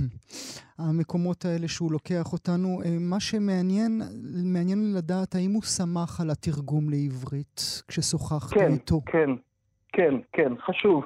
[0.79, 4.01] המקומות האלה שהוא לוקח אותנו, מה שמעניין,
[4.53, 9.01] מעניין לדעת האם הוא שמח על התרגום לעברית כששוחחת כן, איתו.
[9.05, 9.29] כן,
[9.93, 11.03] כן, כן, חשוב.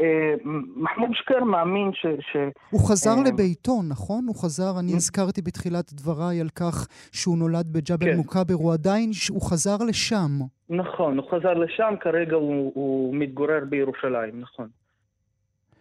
[0.00, 0.34] אה,
[0.76, 2.06] מחמוד שקר מאמין ש...
[2.20, 2.36] ש
[2.70, 4.24] הוא חזר אה, לביתו, נכון?
[4.26, 8.16] הוא חזר, אני הזכרתי בתחילת דבריי על כך שהוא נולד בג'בל כן.
[8.16, 10.30] מוכבר, הוא עדיין, הוא חזר לשם.
[10.70, 14.68] נכון, הוא חזר לשם, כרגע הוא, הוא מתגורר בירושלים, נכון.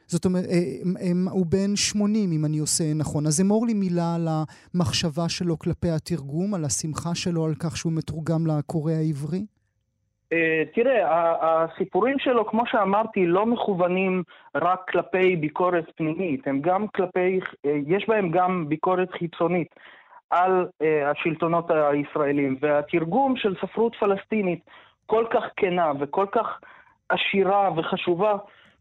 [0.08, 3.26] זאת אומרת, אה, הוא בן 80, אם אני עושה נכון.
[3.26, 7.94] אז אמור לי מילה על המחשבה שלו כלפי התרגום, על השמחה שלו על כך שהוא
[7.94, 9.46] מתורגם לקורא העברי.
[10.34, 11.00] אה, תראה,
[11.42, 14.24] הסיפורים שלו, כמו שאמרתי, לא מכוונים
[14.56, 19.68] רק כלפי ביקורת פנימית, הם גם כלפי, אה, יש בהם גם ביקורת חיצונית
[20.30, 20.68] על
[21.06, 24.60] השלטונות הישראלים, והתרגום של ספרות פלסטינית
[25.06, 26.60] כל כך כנה וכל כך
[27.10, 28.36] עשירה וחשובה,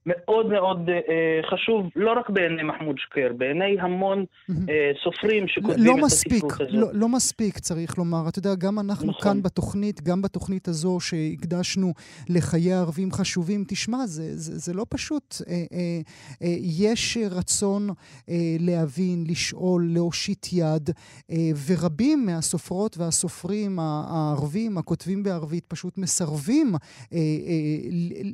[0.06, 5.94] מאוד מאוד אה, חשוב, לא רק בעיני מחמוד שקר, בעיני המון אה, סופרים שכותבים לא
[5.98, 6.80] את מספיק, הספרות הזו.
[6.80, 8.28] לא, לא מספיק, צריך לומר.
[8.28, 9.22] אתה יודע, גם אנחנו נכון.
[9.22, 11.92] כאן בתוכנית, גם בתוכנית הזו שהקדשנו
[12.28, 15.36] לחיי ערבים חשובים, תשמע, זה, זה, זה לא פשוט.
[15.48, 16.00] אה, אה,
[16.42, 17.88] אה, יש רצון
[18.28, 20.90] אה, להבין, לשאול, להושיט יד,
[21.30, 21.36] אה,
[21.66, 27.22] ורבים מהסופרות והסופרים הערבים, הכותבים בערבית, פשוט מסרבים אה, אה,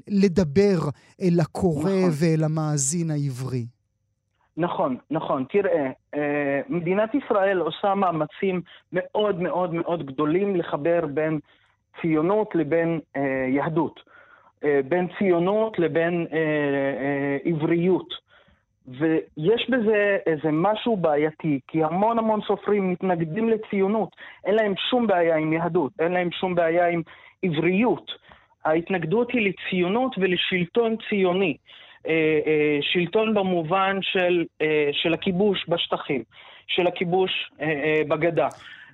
[0.09, 0.79] לדבר
[1.23, 1.58] אל הקורא.
[1.59, 2.11] לקורא נכון.
[2.21, 3.65] ולמאזין העברי.
[4.57, 5.45] נכון, נכון.
[5.51, 8.61] תראה, אה, מדינת ישראל עושה מאמצים
[8.93, 11.39] מאוד מאוד מאוד גדולים לחבר בין
[12.01, 14.01] ציונות לבין אה, יהדות,
[14.65, 16.27] אה, בין ציונות לבין
[17.45, 18.29] עבריות.
[18.89, 24.09] ויש בזה איזה משהו בעייתי, כי המון המון סופרים מתנגדים לציונות,
[24.45, 27.03] אין להם שום בעיה עם יהדות, אין להם שום בעיה עם
[27.43, 28.11] עבריות.
[28.65, 31.57] ההתנגדות היא לציונות ולשלטון ציוני.
[32.07, 32.13] אה,
[32.47, 36.23] אה, שלטון במובן של, אה, של הכיבוש בשטחים,
[36.67, 37.31] של הכיבוש
[38.09, 38.49] בגדה.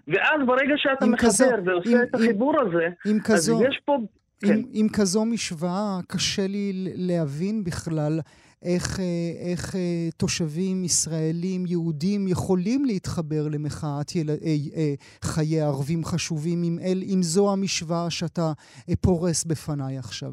[0.09, 3.81] ואז ברגע שאתה מחבר כזו, ועושה עם, את החיבור עם, הזה, עם כזו, אז יש
[3.85, 3.97] פה...
[4.45, 4.61] עם, כן.
[4.73, 8.21] עם כזו משוואה, קשה לי להבין בכלל
[8.63, 14.31] איך, אה, איך אה, תושבים ישראלים, יהודים, יכולים להתחבר למחאת יל...
[14.31, 18.53] אה, חיי ערבים חשובים, אם, אל, אם זו המשוואה שאתה
[19.01, 20.33] פורס בפניי עכשיו.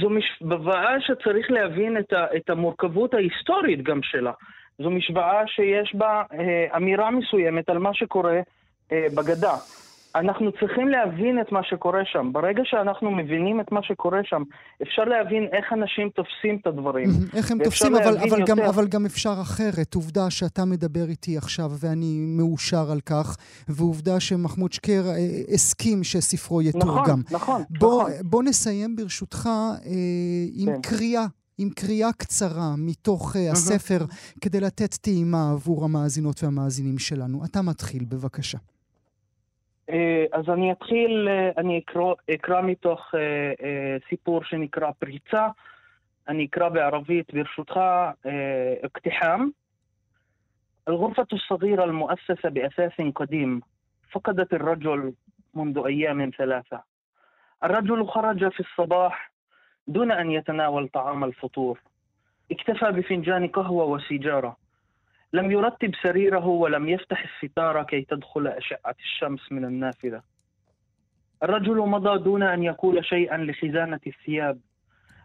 [0.00, 4.32] זו משוואה שצריך להבין את, ה, את המורכבות ההיסטורית גם שלה.
[4.78, 6.22] זו משוואה שיש בה
[6.76, 8.40] אמירה מסוימת על מה שקורה
[8.92, 9.54] בגדה.
[10.14, 12.30] אנחנו צריכים להבין את מה שקורה שם.
[12.32, 14.42] ברגע שאנחנו מבינים את מה שקורה שם,
[14.82, 17.08] אפשר להבין איך אנשים תופסים את הדברים.
[17.36, 18.44] איך הם תופסים, אבל, אבל, יותר...
[18.46, 19.94] גם, אבל גם אפשר אחרת.
[19.94, 23.36] עובדה שאתה מדבר איתי עכשיו ואני מאושר על כך,
[23.68, 25.14] ועובדה שמחמוד שקר אה,
[25.54, 27.20] הסכים שספרו יתורגם.
[27.30, 27.62] נכון, נכון.
[27.78, 28.12] בוא, נכון.
[28.24, 29.90] בוא נסיים ברשותך אה,
[30.54, 30.80] עם כן.
[30.82, 31.26] קריאה.
[31.62, 34.04] עם קריאה קצרה מתוך uh, הספר,
[34.40, 37.44] כדי לתת טעימה עבור המאזינות והמאזינים שלנו.
[37.44, 38.58] אתה מתחיל, בבקשה.
[39.89, 45.47] אה, אז אני אתחיל, אה, אני אקרא, אקרא מתוך אה, סיפור שנקרא פריצה.
[46.27, 47.79] אני אקרא בערבית ברשותך,
[48.83, 49.53] اقتحام
[50.87, 53.61] الغرفة الصغيرة المؤسسة بأساس قديم
[54.11, 55.13] فقدت الرجل
[55.53, 56.81] منذ أيام ثلاثة
[57.63, 59.31] الرجل خرج في الصباح
[59.87, 61.79] دون أن يتناول طعام الفطور
[62.51, 64.57] اكتفى بفنجان قهوة وسيجارة
[65.32, 70.22] لم يرتب سريره ولم يفتح الستار كي تدخل أشعة الشمس من النافذة.
[71.42, 74.60] الرجل مضى دون أن يقول شيئا لخزانة الثياب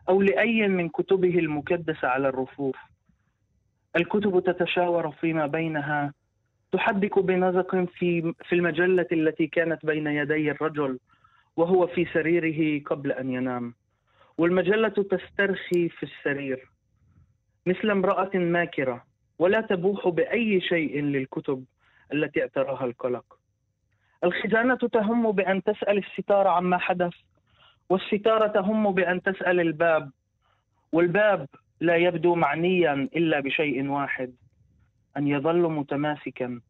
[0.09, 2.75] أو لأي من كتبه المكدسة على الرفوف.
[3.95, 6.13] الكتب تتشاور فيما بينها
[6.71, 10.99] تحدق بنزق في في المجلة التي كانت بين يدي الرجل
[11.55, 13.73] وهو في سريره قبل أن ينام.
[14.37, 16.69] والمجلة تسترخي في السرير
[17.65, 19.14] مثل امرأة ماكرة.
[19.39, 21.65] ولا تبوح بأي شيء للكتب
[22.13, 23.39] التي اعتراها القلق.
[24.23, 27.13] الخزانة تهم بأن تسأل الستار عما حدث
[27.89, 30.11] والستاره تهم بأن تسأل الباب
[30.91, 31.47] والباب
[31.79, 34.35] لا يبدو معنيا إلا بشيء واحد
[35.17, 36.61] أن يظل متماسكا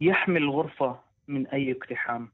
[0.00, 2.28] يحمي الغرفة من أي اقتحام.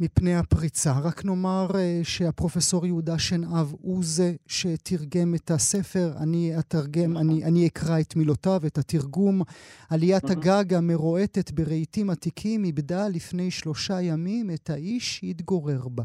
[0.00, 0.98] מפני הפריצה.
[0.98, 6.12] רק נאמר uh, שהפרופסור יהודה שנהב הוא זה שתרגם את הספר.
[6.16, 9.42] אני אתרגם, אני, אני אקרא את מילותיו, את התרגום.
[9.90, 16.04] עליית הגג המרועטת ברהיטים עתיקים איבדה לפני שלושה ימים את האיש שהתגורר בה.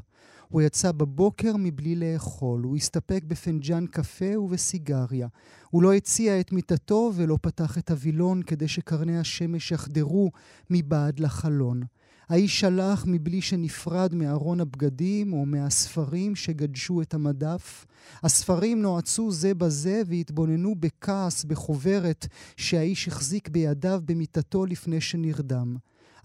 [0.49, 5.27] הוא יצא בבוקר מבלי לאכול, הוא הסתפק בפנג'ן קפה ובסיגריה.
[5.69, 10.31] הוא לא הציע את מיטתו ולא פתח את הווילון כדי שקרני השמש יחדרו
[10.69, 11.81] מבעד לחלון.
[12.29, 17.85] האיש שלח מבלי שנפרד מארון הבגדים או מהספרים שגדשו את המדף.
[18.23, 25.75] הספרים נועצו זה בזה והתבוננו בכעס בחוברת שהאיש החזיק בידיו במיטתו לפני שנרדם.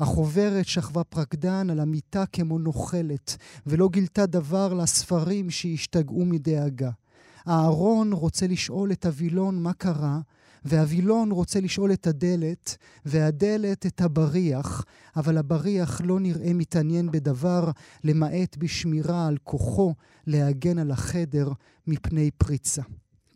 [0.01, 3.37] החוברת שכבה פרקדן על המיטה כמו נוכלת,
[3.67, 6.91] ולא גילתה דבר לספרים שהשתגעו מדאגה.
[7.49, 10.21] אהרון רוצה לשאול את הווילון מה קרה,
[10.65, 14.85] והווילון רוצה לשאול את הדלת, והדלת את הבריח,
[15.17, 17.71] אבל הבריח לא נראה מתעניין בדבר,
[18.05, 19.95] למעט בשמירה על כוחו
[20.27, 21.53] להגן על החדר
[21.87, 22.83] מפני פריצה.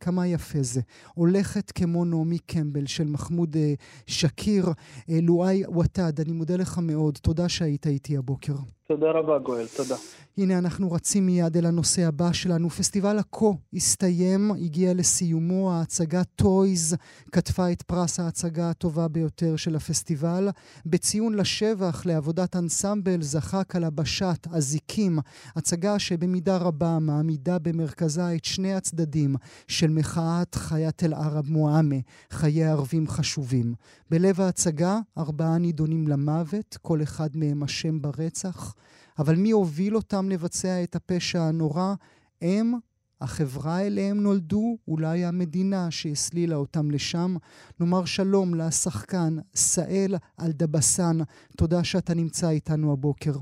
[0.01, 0.81] כמה יפה זה.
[1.15, 3.75] הולכת כמו נעמי קמבל של מחמוד אה,
[4.07, 4.67] שקיר.
[5.11, 7.19] אה, לואי ותד, אני מודה לך מאוד.
[7.23, 8.55] תודה שהיית איתי הבוקר.
[8.89, 9.97] תודה רבה, גואל, תודה.
[10.39, 12.71] הנה, אנחנו רצים מיד אל הנושא הבא שלנו.
[12.71, 15.73] פסטיבל עכו הסתיים, הגיע לסיומו.
[15.73, 16.97] ההצגה Toys
[17.33, 20.49] קטפה את פרס ההצגה הטובה ביותר של הפסטיבל.
[20.87, 25.19] בציון לשבח לעבודת אנסמבל זכה כלבשת אזיקים,
[25.57, 29.37] הצגה שבמידה רבה מעמידה במרכזה את שני הצדדים
[29.69, 31.97] של מחאת حياة العرب مهمة,
[32.31, 33.75] חיי ערבים חשובים.
[34.11, 38.74] בלב ההצגה ארבעה נידונים למוות, כל אחד מהם אשם ברצח.
[39.19, 41.95] אבל מי הוביל אותם לבצע את הפשע הנורא?
[42.43, 42.75] הם,
[43.21, 47.37] החברה אליהם נולדו, אולי המדינה שהסלילה אותם לשם.
[47.81, 51.19] נאמר שלום לשחקן סאל אלדבסן,
[51.57, 53.33] תודה שאתה נמצא איתנו הבוקר.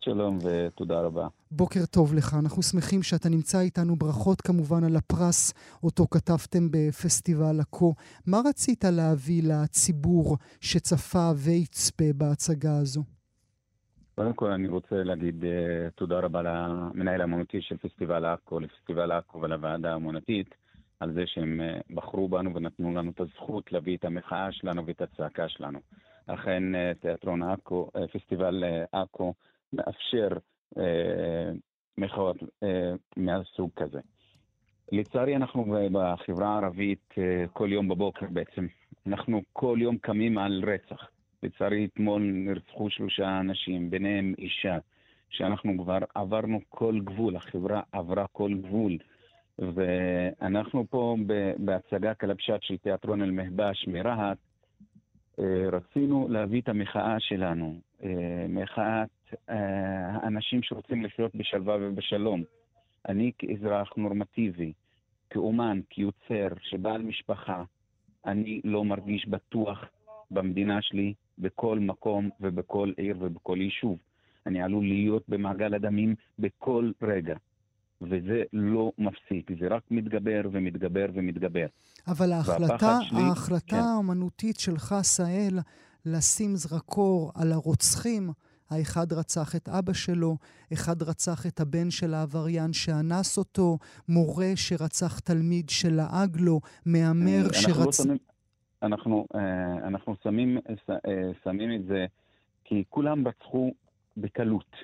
[0.00, 1.28] שלום ותודה רבה.
[1.50, 3.96] בוקר טוב לך, אנחנו שמחים שאתה נמצא איתנו.
[3.96, 7.94] ברכות כמובן על הפרס אותו כתבתם בפסטיבל עכו.
[8.26, 13.17] מה רצית להביא לציבור שצפה ויצפה בהצגה הזו?
[14.18, 19.40] קודם כל אני רוצה להגיד uh, תודה רבה למנהל האמנותי של פסטיבל עכו, לפסטיבל עכו
[19.40, 20.54] ולוועדה האמנותית,
[21.00, 25.02] על זה שהם uh, בחרו בנו ונתנו לנו את הזכות להביא את המחאה שלנו ואת
[25.02, 25.78] הצעקה שלנו.
[26.26, 29.34] אכן uh, תיאטרון עכו, פסטיבל עכו
[29.72, 30.28] מאפשר
[30.74, 30.80] uh,
[31.98, 32.66] מחאות uh,
[33.16, 34.00] מהסוג כזה.
[34.92, 37.14] לצערי אנחנו בחברה הערבית
[37.52, 38.66] כל יום בבוקר בעצם,
[39.06, 41.08] אנחנו כל יום קמים על רצח.
[41.42, 44.78] לצערי אתמול נרצחו שלושה אנשים, ביניהם אישה,
[45.30, 48.98] שאנחנו כבר עברנו כל גבול, החברה עברה כל גבול.
[49.58, 51.16] ואנחנו פה
[51.58, 54.38] בהצגה קלבשת של תיאטרון אל-מהבש מרהט,
[55.38, 59.08] אה, רצינו להביא את המחאה שלנו, אה, מחאת
[59.50, 62.42] אה, האנשים שרוצים לחיות בשלווה ובשלום.
[63.08, 64.72] אני כאזרח נורמטיבי,
[65.30, 67.64] כאומן, כיוצר, שבעל משפחה,
[68.26, 69.84] אני לא מרגיש בטוח
[70.30, 73.98] במדינה שלי, בכל מקום ובכל עיר ובכל יישוב.
[74.46, 77.36] אני עלול להיות במעגל הדמים בכל רגע.
[78.02, 81.66] וזה לא מפסיק, זה רק מתגבר ומתגבר ומתגבר.
[82.08, 83.76] אבל ההחלטה, שלי, ההחלטה כן.
[83.76, 85.58] האמנותית שלך, סהל,
[86.06, 88.30] לשים זרקור על הרוצחים,
[88.70, 90.36] האחד רצח את אבא שלו,
[90.72, 98.06] אחד רצח את הבן של העבריין שאנס אותו, מורה שרצח תלמיד שלעג לו, מהמר שרצח...
[98.06, 98.14] לא
[98.82, 100.58] אנחנו, אה, אנחנו שמים,
[100.90, 102.06] אה, שמים את זה
[102.64, 103.74] כי כולם רצחו
[104.16, 104.76] בקלות.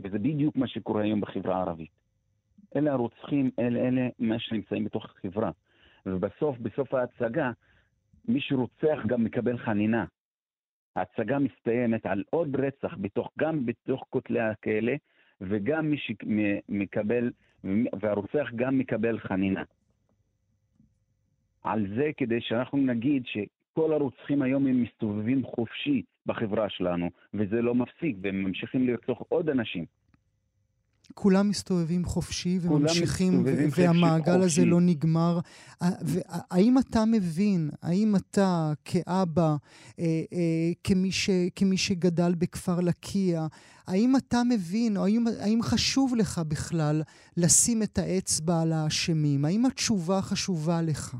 [0.00, 1.90] וזה בדיוק מה שקורה היום בחברה הערבית.
[2.76, 5.50] אלה הרוצחים, אלה, אלה מה שנמצאים בתוך החברה.
[6.06, 7.50] ובסוף, בסוף ההצגה,
[8.28, 10.04] מי שרוצח גם מקבל חנינה.
[10.96, 14.92] ההצגה מסתיימת על עוד רצח, בתוך, גם בתוך כותלי הכלא,
[15.40, 17.30] וגם מי שמקבל,
[18.00, 19.62] והרוצח גם מקבל חנינה.
[21.64, 27.74] על זה כדי שאנחנו נגיד שכל הרוצחים היום הם מסתובבים חופשי בחברה שלנו, וזה לא
[27.74, 29.84] מפסיק, והם ממשיכים לרצוח עוד אנשים.
[31.14, 33.44] כולם מסתובבים חופשי וממשיכים,
[33.76, 34.44] והמעגל חופשי.
[34.44, 35.38] הזה לא נגמר.
[36.50, 39.56] האם אתה מבין, האם אתה כאבא,
[39.98, 43.46] אה, אה, כמי, ש, כמי שגדל בכפר לקיה,
[43.86, 47.02] האם אתה מבין, או האם, האם חשוב לך בכלל
[47.36, 49.44] לשים את האצבע על האשמים?
[49.44, 51.16] האם התשובה חשובה לך?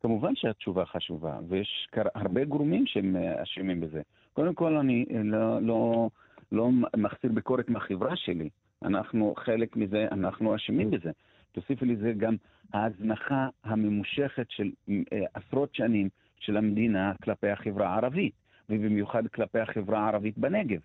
[0.00, 4.02] כמובן שהתשובה חשובה, ויש הרבה גורמים שהם אה, אשמים בזה.
[4.32, 6.10] קודם כל, אני אה, לא, לא,
[6.52, 8.48] לא מחסיר ביקורת מהחברה שלי.
[8.82, 11.10] אנחנו חלק מזה, אנחנו אשמים בזה.
[11.52, 12.36] תוסיפי לזה גם
[12.72, 16.08] ההזנחה הממושכת של אה, עשרות שנים
[16.40, 18.32] של המדינה כלפי החברה הערבית,
[18.70, 20.80] ובמיוחד כלפי החברה הערבית בנגב.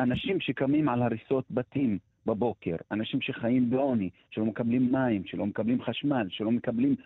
[0.00, 6.26] אנשים שקמים על הריסות בתים בבוקר, אנשים שחיים בעוני, שלא מקבלים מים, שלא מקבלים חשמל,
[6.30, 6.96] שלא מקבלים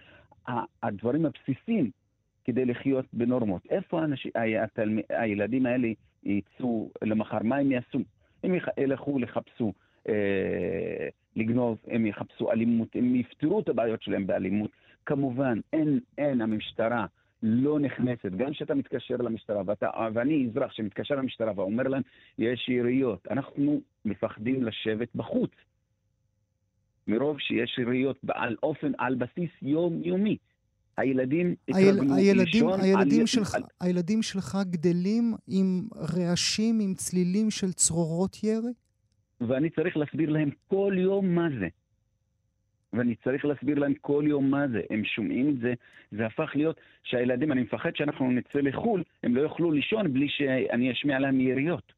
[0.82, 1.90] הדברים הבסיסיים
[2.44, 3.66] כדי לחיות בנורמות.
[3.70, 4.32] איפה האנשים,
[4.62, 4.99] התלמ...
[5.09, 5.88] הילדים האלה
[6.24, 7.38] יצאו למחר?
[7.42, 7.99] מה הם יעשו?
[8.44, 9.72] הם ילכו לחפשו
[10.09, 14.70] אה, לגנוב, הם יחפשו אלימות, הם יפתרו את הבעיות שלהם באלימות.
[15.07, 17.07] כמובן, אין, אין, המשטרה
[17.42, 18.32] לא נכנסת.
[18.36, 22.03] גם כשאתה מתקשר למשטרה, ואתה, ואני אזרח שמתקשר למשטרה ואומר להם,
[22.38, 25.51] יש יריות, אנחנו מפחדים לשבת בחוץ.
[27.09, 30.36] מרוב שיש יריות על אופן, על בסיס יומיומי.
[30.96, 32.80] הילדים לישון...
[32.80, 33.26] הילדים, על...
[33.26, 33.62] שלך, על...
[33.80, 38.72] הילדים שלך גדלים עם רעשים, עם צלילים של צרורות ירי?
[39.40, 41.68] ואני צריך להסביר להם כל יום מה זה.
[42.92, 44.80] ואני צריך להסביר להם כל יום מה זה.
[44.90, 45.74] הם שומעים את זה,
[46.11, 50.92] זה הפך להיות שהילדים, אני מפחד שאנחנו נצא לחו"ל, הם לא יוכלו לישון בלי שאני
[50.92, 51.97] אשמיע להם יריות.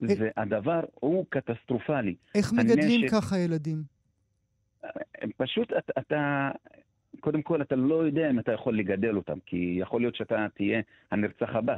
[0.00, 2.14] והדבר הוא קטסטרופלי.
[2.34, 3.14] איך מגדלים הנשק...
[3.14, 3.82] ככה ילדים?
[5.36, 6.50] פשוט אתה, אתה,
[7.20, 10.80] קודם כל אתה לא יודע אם אתה יכול לגדל אותם, כי יכול להיות שאתה תהיה
[11.10, 11.76] הנרצח הבא.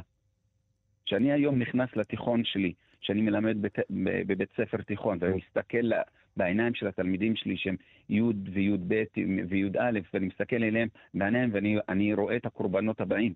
[1.05, 3.79] כשאני היום נכנס לתיכון שלי, שאני מלמד בת,
[4.27, 5.91] בבית ספר תיכון, ואני מסתכל
[6.37, 7.75] בעיניים של התלמידים שלי שהם
[8.09, 8.21] י'
[8.53, 9.03] וי"ב
[9.49, 13.33] וי"א, ואני מסתכל אליהם בעיניים ואני רואה את הקורבנות הבאים.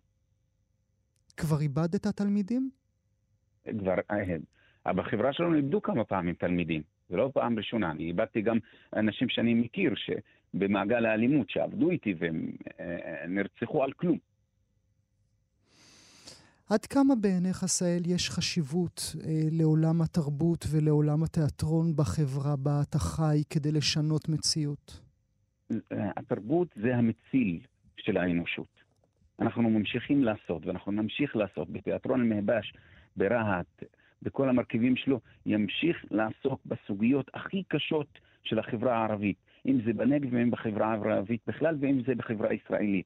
[1.37, 2.69] כבר איבדת תלמידים?
[3.79, 3.95] כבר,
[4.87, 6.81] אה, בחברה שלנו איבדו כמה פעמים תלמידים.
[7.09, 8.57] זו לא פעם ראשונה, אני איבדתי גם
[8.95, 14.17] אנשים שאני מכיר שבמעגל האלימות שעבדו איתי והם אה, נרצחו על כלום.
[16.69, 23.43] עד כמה בעיניך, סהל, יש חשיבות אה, לעולם התרבות ולעולם התיאטרון בחברה בה אתה חי
[23.49, 25.01] כדי לשנות מציאות?
[25.91, 27.59] התרבות זה המציל
[27.97, 28.81] של האנושות.
[29.39, 32.73] אנחנו ממשיכים לעשות, ואנחנו נמשיך לעשות בתיאטרון אל-מהבש,
[33.15, 33.83] ברהט,
[34.21, 40.51] בכל המרכיבים שלו, ימשיך לעסוק בסוגיות הכי קשות של החברה הערבית, אם זה בנגב ואם
[40.51, 43.05] בחברה הערבית בכלל ואם זה בחברה הישראלית.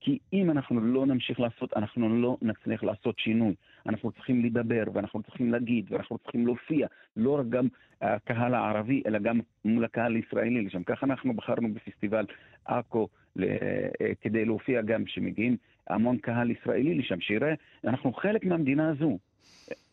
[0.00, 3.54] כי אם אנחנו לא נמשיך לעשות, אנחנו לא נצליח לעשות שינוי.
[3.86, 6.86] אנחנו צריכים לדבר, ואנחנו צריכים להגיד, ואנחנו צריכים להופיע,
[7.16, 7.68] לא רק גם
[8.00, 10.82] הקהל הערבי, אלא גם מול הקהל הישראלי לשם.
[10.82, 12.24] ככה אנחנו בחרנו בפסטיבל
[12.64, 13.08] עכו
[14.20, 15.56] כדי להופיע גם, שמגיעים
[15.88, 17.54] המון קהל ישראלי לשם, שיראה,
[17.84, 19.18] אנחנו חלק מהמדינה הזו.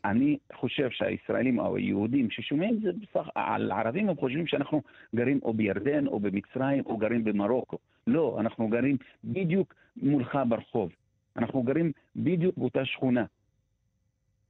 [0.10, 4.82] אני חושב שהישראלים או היהודים ששומעים את זה בסך, על ערבים, הם חושבים שאנחנו
[5.16, 7.78] גרים או בירדן או במצרים או גרים במרוקו.
[8.08, 10.92] לא, אנחנו גרים בדיוק מולך ברחוב.
[11.38, 13.26] אנחנו גרים בדיוק באותה שכונה.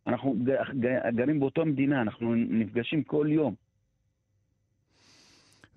[0.08, 0.36] אנחנו
[1.16, 3.56] גרים באותה מדינה, אנחנו נפגשים כל יום.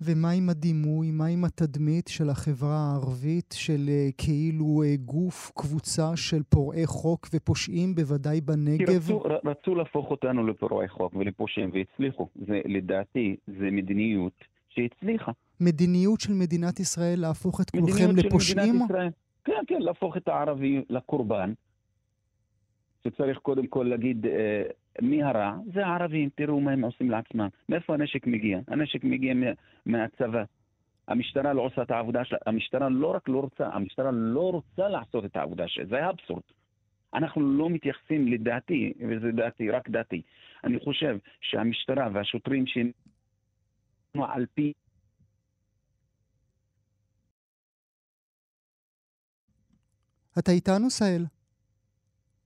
[0.01, 6.15] ומה עם הדימוי, מה עם התדמית של החברה הערבית, של uh, כאילו uh, גוף, קבוצה
[6.15, 8.85] של פורעי חוק ופושעים, בוודאי בנגב?
[8.85, 12.27] כי רצו, רצו להפוך אותנו לפורעי חוק ולפושעים, והצליחו.
[12.47, 14.33] זה, לדעתי, זה מדיניות
[14.69, 15.31] שהצליחה.
[15.59, 18.79] מדיניות של מדינת ישראל להפוך את כולכם לפושעים?
[19.43, 21.53] כן, כן, להפוך את הערבי לקורבן.
[23.03, 24.63] שצריך קודם כל להגיד אה,
[25.01, 25.55] מי הרע?
[25.73, 27.47] זה הערבים, תראו מה הם עושים לעצמם.
[27.69, 28.59] מאיפה הנשק מגיע?
[28.67, 29.33] הנשק מגיע
[29.85, 30.43] מהצבא.
[31.07, 32.37] המשטרה לא עושה את העבודה שלה.
[32.45, 35.85] המשטרה לא רק לא רוצה, המשטרה לא רוצה לעשות את העבודה שלה.
[35.85, 36.41] זה האבסורד.
[37.13, 40.21] אנחנו לא מתייחסים לדעתי, וזה דעתי, רק דעתי.
[40.63, 42.91] אני חושב שהמשטרה והשוטרים שהם
[44.15, 44.73] על פי
[50.39, 51.38] אתה איתנו, סהל?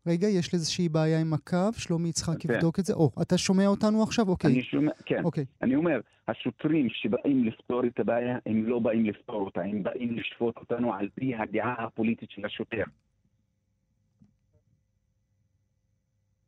[0.08, 2.54] רגע, יש איזושהי בעיה עם הקו, שלומי יצחק כן.
[2.54, 2.94] יבדוק את זה.
[2.94, 4.30] או, אתה שומע אותנו עכשיו?
[4.30, 4.52] אוקיי.
[4.52, 5.24] אני שומע, כן.
[5.24, 5.46] אוקיי.
[5.62, 10.58] אני אומר, השוטרים שבאים לפתור את הבעיה, הם לא באים לפתור אותה, הם באים לשפוט
[10.58, 12.84] אותנו על פי הדעה הפוליטית של השוטר.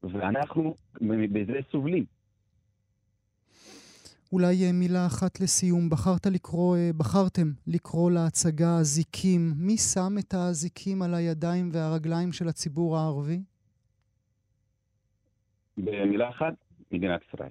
[0.04, 2.06] ואנחנו בזה סובלים.
[4.32, 5.90] אולי אה, מילה אחת לסיום.
[5.90, 9.54] בחרת לקרוא, אה, בחרתם לקרוא להצגה אזיקים.
[9.58, 13.40] מי שם את האזיקים על הידיים והרגליים של הציבור הערבי?
[15.78, 16.54] במילה אחת,
[16.92, 17.50] מדינת ישראל.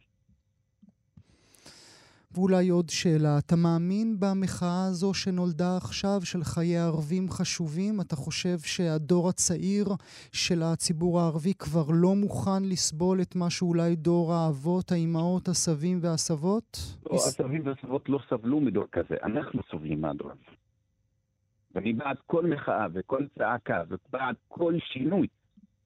[2.35, 8.01] ואולי עוד שאלה, אתה מאמין במחאה הזו שנולדה עכשיו של חיי ערבים חשובים?
[8.01, 9.87] אתה חושב שהדור הצעיר
[10.33, 16.79] של הציבור הערבי כבר לא מוכן לסבול את מה שאולי דור האבות, האימהות, הסבים והסבות?
[17.11, 20.57] לא, הסבים והסבות לא סבלו מדור כזה, אנחנו סובלים מהדור הזה.
[21.75, 25.27] ואני בעד כל מחאה וכל צעקה ובעד כל שינוי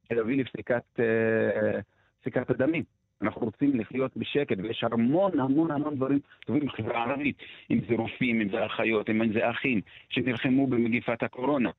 [0.08, 2.97] שיביא לפסיקת אה, הדמים.
[3.22, 7.36] אנחנו רוצים לחיות בשקט, ויש המון המון המון דברים טובים בחברה הערבית,
[7.70, 11.70] אם זה רופאים, אם זה אחיות, אם זה אחים, שנלחמו במגיפת הקורונה.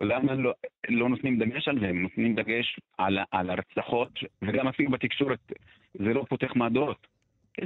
[0.00, 0.52] למה לא,
[0.88, 1.88] לא נותנים דגש על זה?
[1.88, 5.52] הם נותנים דגש על, על הרצחות, וגם אפילו בתקשורת
[5.94, 7.06] זה לא פותח מהדורות.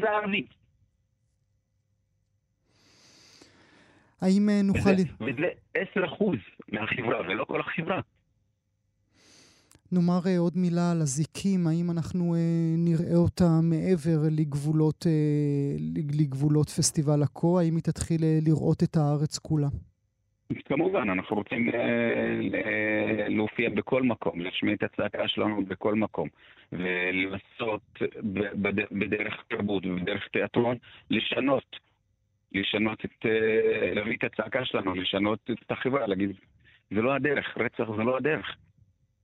[0.01, 0.47] זה ערבי.
[4.21, 4.91] האם אה, נוכל...
[4.91, 5.49] וזה, וזה
[6.19, 6.25] 10%
[6.69, 8.01] מהחברה, ולא כל החברה.
[9.93, 12.39] נאמר uh, עוד מילה על הזיקים, האם אנחנו uh,
[12.79, 17.61] נראה אותה מעבר לגבולות, uh, לגבולות פסטיבל עכו?
[17.61, 19.69] האם היא תתחיל לראות את הארץ כולה?
[20.65, 21.71] כמובן, אנחנו רוצים
[23.29, 26.29] להופיע בכל מקום, להשמיע את הצעקה שלנו בכל מקום,
[26.73, 27.99] ולנסות
[28.93, 30.77] בדרך תרבות ובדרך תיאטרון
[31.11, 31.77] לשנות,
[32.53, 33.27] לשנות את,
[33.95, 36.31] להביא את הצעקה שלנו, לשנות את החברה, להגיד,
[36.91, 38.57] זה לא הדרך, רצח זה לא הדרך.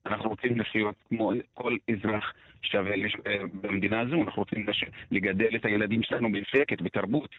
[0.09, 2.33] אנחנו רוצים לחיות כמו כל אזרח
[2.63, 2.95] שווה
[3.63, 4.67] במדינה הזו, אנחנו רוצים
[5.11, 7.31] לגדל את הילדים שלנו בשקט, בתרבות,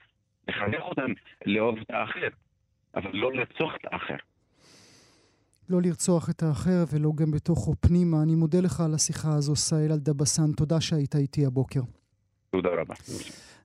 [0.48, 1.12] לחנך אותם
[1.46, 2.28] לאהוב את האחר.
[2.96, 4.16] אבל לא לרצוח את האחר.
[5.70, 8.24] לא לרצוח את האחר ולא גם בתוכו פנימה.
[8.24, 10.52] אני מודה לך על השיחה הזו, סאיל אלדבסן.
[10.58, 11.82] תודה שהיית איתי הבוקר.
[12.52, 12.96] תודה רבה.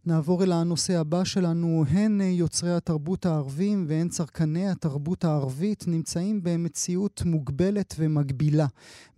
[0.07, 1.85] נעבור אל הנושא הבא שלנו.
[1.89, 8.67] הן יוצרי התרבות הערבים והן צרכני התרבות הערבית נמצאים במציאות מוגבלת ומגבילה.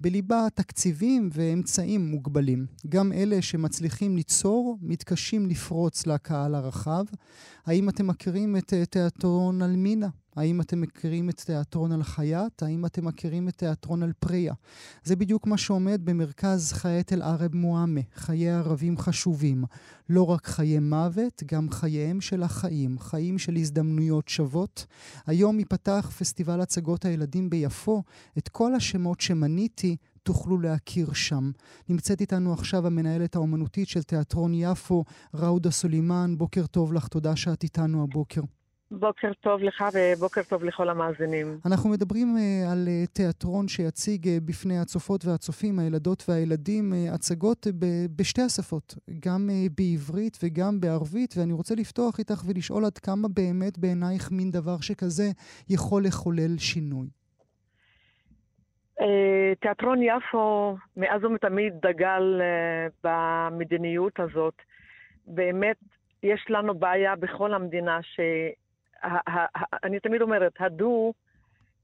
[0.00, 2.66] בליבה תקציבים ואמצעים מוגבלים.
[2.88, 7.04] גם אלה שמצליחים ליצור מתקשים לפרוץ לקהל הרחב.
[7.66, 10.08] האם אתם מכירים את תיאטרון אלמינה?
[10.36, 12.62] האם אתם מכירים את תיאטרון על חייט?
[12.62, 14.54] האם אתם מכירים את תיאטרון על פריה?
[15.04, 18.00] זה בדיוק מה שעומד במרכז חיית אל-ערב מועמה.
[18.14, 19.64] חיי ערבים חשובים.
[20.08, 22.98] לא רק חיי מוות, גם חייהם של החיים.
[22.98, 24.86] חיים של הזדמנויות שוות.
[25.26, 28.02] היום ייפתח פסטיבל הצגות הילדים ביפו.
[28.38, 31.50] את כל השמות שמניתי תוכלו להכיר שם.
[31.88, 36.38] נמצאת איתנו עכשיו המנהלת האומנותית של תיאטרון יפו, ראודה סולימאן.
[36.38, 38.40] בוקר טוב לך, תודה שאת איתנו הבוקר.
[38.90, 41.58] בוקר טוב לך ובוקר טוב לכל המאזינים.
[41.66, 47.66] אנחנו מדברים uh, על uh, תיאטרון שיציג uh, בפני הצופות והצופים, הילדות והילדים, uh, הצגות
[47.66, 48.94] uh, ב- בשתי השפות,
[49.26, 54.50] גם uh, בעברית וגם בערבית, ואני רוצה לפתוח איתך ולשאול עד כמה באמת בעינייך מין
[54.50, 55.30] דבר שכזה
[55.68, 57.06] יכול לחולל שינוי.
[59.00, 59.04] Uh,
[59.60, 64.54] תיאטרון יפו מאז ומתמיד דגל uh, במדיניות הזאת.
[65.26, 65.76] באמת,
[66.22, 68.20] יש לנו בעיה בכל המדינה ש...
[69.84, 71.12] אני תמיד אומרת, הדו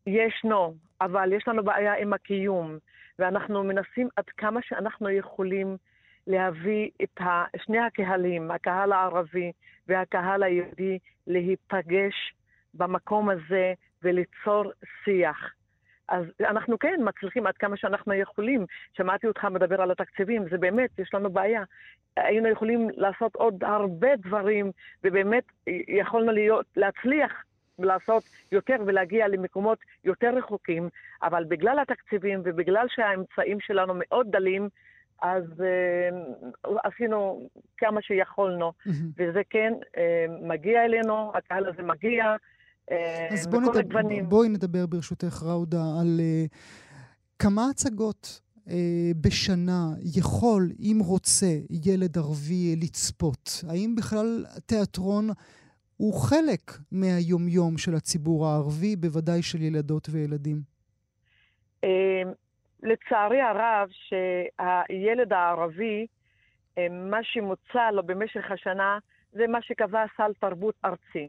[0.07, 2.79] ישנו, אבל יש לנו בעיה עם הקיום,
[3.19, 5.77] ואנחנו מנסים עד כמה שאנחנו יכולים
[6.27, 7.21] להביא את
[7.57, 9.53] שני הקהלים, הקהל הערבי
[9.89, 12.35] והקהל היהודי, להיפגש
[12.75, 14.65] במקום הזה וליצור
[15.05, 15.55] שיח.
[16.13, 18.67] אז אנחנו כן מצליחים עד כמה שאנחנו יכולים.
[18.97, 21.63] שמעתי אותך מדבר על התקציבים, זה באמת, יש לנו בעיה.
[22.17, 24.71] היינו יכולים לעשות עוד הרבה דברים,
[25.05, 25.45] ובאמת
[25.89, 27.33] יכולנו להיות, להצליח
[27.79, 30.89] לעשות יותר ולהגיע למקומות יותר רחוקים,
[31.23, 34.69] אבל בגלל התקציבים ובגלל שהאמצעים שלנו מאוד דלים,
[35.23, 38.91] אז uh, עשינו כמה שיכולנו, mm-hmm.
[39.17, 39.99] וזה כן uh,
[40.43, 42.37] מגיע אלינו, הקהל הזה מגיע,
[43.33, 46.55] אז בוא נדבר, בואי נדבר ברשותך, ראודה, על uh,
[47.39, 48.71] כמה הצגות uh,
[49.21, 53.65] בשנה יכול, אם רוצה, ילד ערבי לצפות?
[53.69, 55.29] האם בכלל תיאטרון
[55.97, 60.73] הוא חלק מהיומיום של הציבור הערבי, בוודאי של ילדות וילדים?
[62.83, 66.07] לצערי הרב, שהילד הערבי,
[66.91, 68.99] מה שמוצע לו במשך השנה,
[69.33, 71.29] זה מה שקבע סל תרבות ארצי.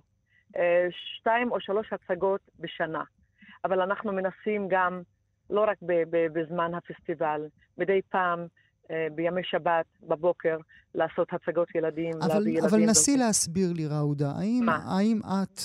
[0.58, 3.04] אה, שתיים או שלוש הצגות בשנה.
[3.66, 5.02] אבל אנחנו מנסים גם,
[5.50, 5.78] לא רק
[6.34, 7.42] בזמן הפסטיבל,
[7.78, 8.48] מדי פעם
[8.92, 10.58] אה, בימי שבת בבוקר
[10.96, 12.70] לעשות הצגות ילדים, אבל, להביא ילדים.
[12.70, 15.60] אבל נסי להסביר לי, ראודה, האם, האם את...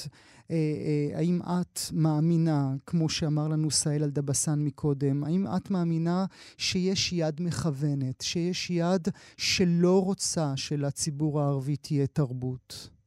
[0.50, 6.24] אה, אה, האם את מאמינה, כמו שאמר לנו סאיל אלדבסן מקודם, האם את מאמינה
[6.58, 12.97] שיש יד מכוונת, שיש יד שלא רוצה שלציבור הערבי תהיה תרבות?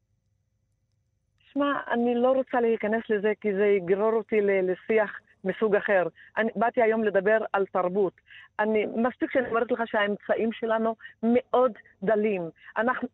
[1.54, 6.08] שמע, אני לא רוצה להיכנס לזה כי זה יגרור אותי לשיח מסוג אחר.
[6.38, 8.14] אני באתי היום לדבר על תרבות.
[8.60, 11.72] אני, מספיק שאני אומרת לך שהאמצעים שלנו מאוד
[12.04, 12.50] דלים.
[12.78, 13.08] אנחנו,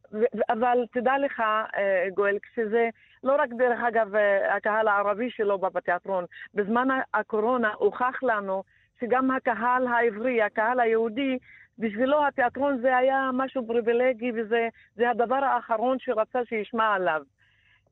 [0.49, 2.89] אבל תדע לך, אה, גואל, כשזה
[3.23, 8.63] לא רק דרך אגב אה, הקהל הערבי שלו בתיאטרון, בזמן הקורונה הוכח לנו
[8.99, 11.37] שגם הקהל העברי, הקהל היהודי,
[11.79, 17.21] בשבילו התיאטרון זה היה משהו פריבילגי וזה הדבר האחרון שרצה שישמע עליו.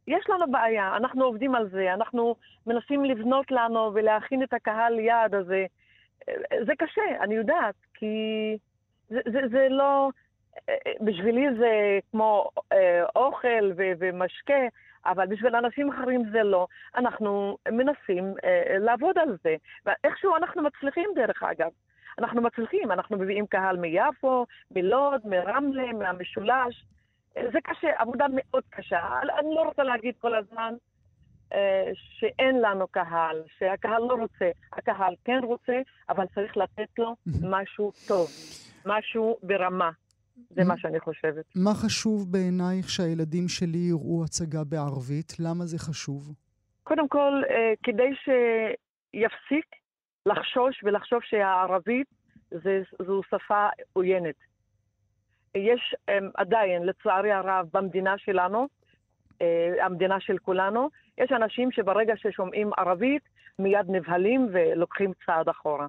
[0.08, 2.36] יש לנו בעיה, אנחנו עובדים על זה, אנחנו
[2.68, 5.66] מנסים לבנות לנו ולהכין את הקהל יעד הזה.
[6.66, 8.16] זה קשה, אני יודעת, כי
[9.10, 10.10] זה, זה, זה לא...
[11.02, 14.64] בשבילי זה כמו אה, אוכל ו- ומשקה,
[15.06, 16.68] אבל בשביל אנשים אחרים זה לא.
[16.96, 21.70] אנחנו מנסים אה, לעבוד על זה, ואיכשהו אנחנו מצליחים דרך אגב.
[22.20, 26.86] אנחנו מצליחים, אנחנו מביאים קהל מיפו, מלוד, מרמלה, מהמשולש.
[27.36, 29.00] זה קשה, עבודה מאוד קשה.
[29.40, 30.74] אני לא רוצה להגיד כל הזמן
[31.54, 34.52] אה, שאין לנו קהל, שהקהל לא רוצה.
[34.74, 38.28] הקהל כן רוצה, אבל צריך לתת לו משהו טוב,
[38.86, 39.92] משהו ברמה.
[40.50, 41.46] זה מה שאני חושבת.
[41.56, 45.34] מה חשוב בעינייך שהילדים שלי יראו הצגה בערבית?
[45.40, 46.34] למה זה חשוב?
[46.84, 49.66] קודם כל, אה, כדי שיפסיק
[50.26, 52.08] לחשוש ולחשוב שהערבית
[52.52, 54.36] זה, זו שפה עוינת.
[55.56, 58.68] יש אה, עדיין, לצערי הרב, במדינה שלנו,
[59.42, 63.22] אה, המדינה של כולנו, יש אנשים שברגע ששומעים ערבית,
[63.60, 65.88] מיד נבהלים ולוקחים צעד אחורה.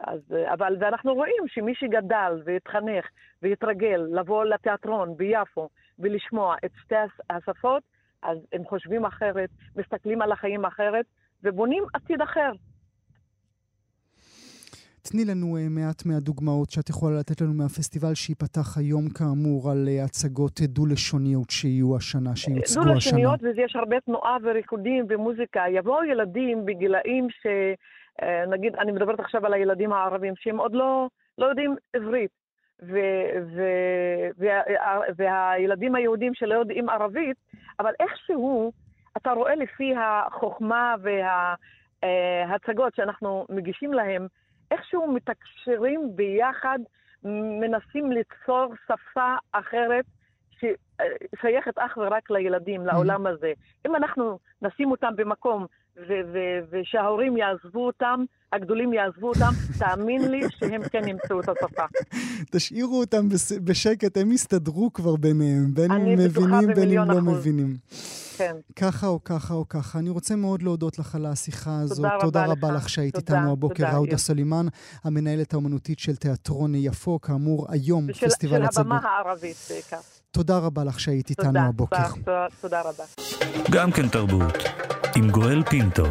[0.00, 0.20] אז,
[0.52, 3.06] אבל, ואנחנו רואים שמי שגדל והתחנך
[3.42, 5.68] והתרגל לבוא לתיאטרון ביפו
[5.98, 6.94] ולשמוע את שתי
[7.30, 7.82] השפות,
[8.22, 11.04] אז הם חושבים אחרת, מסתכלים על החיים אחרת
[11.42, 12.52] ובונים עתיד אחר.
[15.10, 20.04] תני לנו uh, מעט מהדוגמאות שאת יכולה לתת לנו מהפסטיבל שייפתח היום כאמור על uh,
[20.04, 22.84] הצגות דו-לשוניות שיהיו השנה, שיוצגו השנה.
[22.84, 25.64] דו-לשוניות, ויש הרבה תנועה וריקודים ומוזיקה.
[25.70, 27.46] יבואו ילדים בגילאים ש...
[28.48, 32.30] נגיד, אני מדברת עכשיו על הילדים הערבים, שהם עוד לא, לא יודעים עברית.
[32.82, 37.36] ו- ו- וה- והילדים היהודים שלא יודעים ערבית,
[37.80, 38.72] אבל איכשהו
[39.16, 40.94] אתה רואה לפי החוכמה
[42.02, 44.26] וההצגות שאנחנו מגישים להם,
[44.70, 46.78] איכשהו מתקשרים ביחד,
[47.60, 50.04] מנסים ליצור שפה אחרת
[50.50, 52.92] ששייכת אך ורק לילדים, mm-hmm.
[52.92, 53.52] לעולם הזה.
[53.86, 55.66] אם אנחנו נשים אותם במקום
[56.70, 61.84] ושההורים יעזבו אותם, הגדולים יעזבו אותם, תאמין לי שהם כן ימצאו את השפה.
[62.52, 63.28] תשאירו אותם
[63.64, 67.38] בשקט, הם יסתדרו כבר ביניהם, בין אם מבינים בין אם לא אחוז.
[67.38, 67.76] מבינים.
[68.36, 68.56] כן.
[68.76, 69.98] ככה או ככה או ככה.
[69.98, 71.96] אני רוצה מאוד להודות לך על השיחה הזאת.
[71.96, 72.50] תודה רבה תודה לך.
[72.50, 73.84] רבה לך שהיית איתנו הבוקר.
[73.92, 74.66] ראודה סלימאן,
[75.04, 78.74] המנהלת האומנותית של תיאטרון יפו, כאמור, היום של, פסטיבל הצגות.
[78.74, 79.98] של הבמה הערבית בעיקר.
[80.30, 82.08] תודה רבה לך שהיית איתנו הבוקר.
[82.24, 83.04] תודה, תודה רבה.
[83.70, 84.54] גם כן תרבות,
[85.16, 86.04] עם גואל פינטו.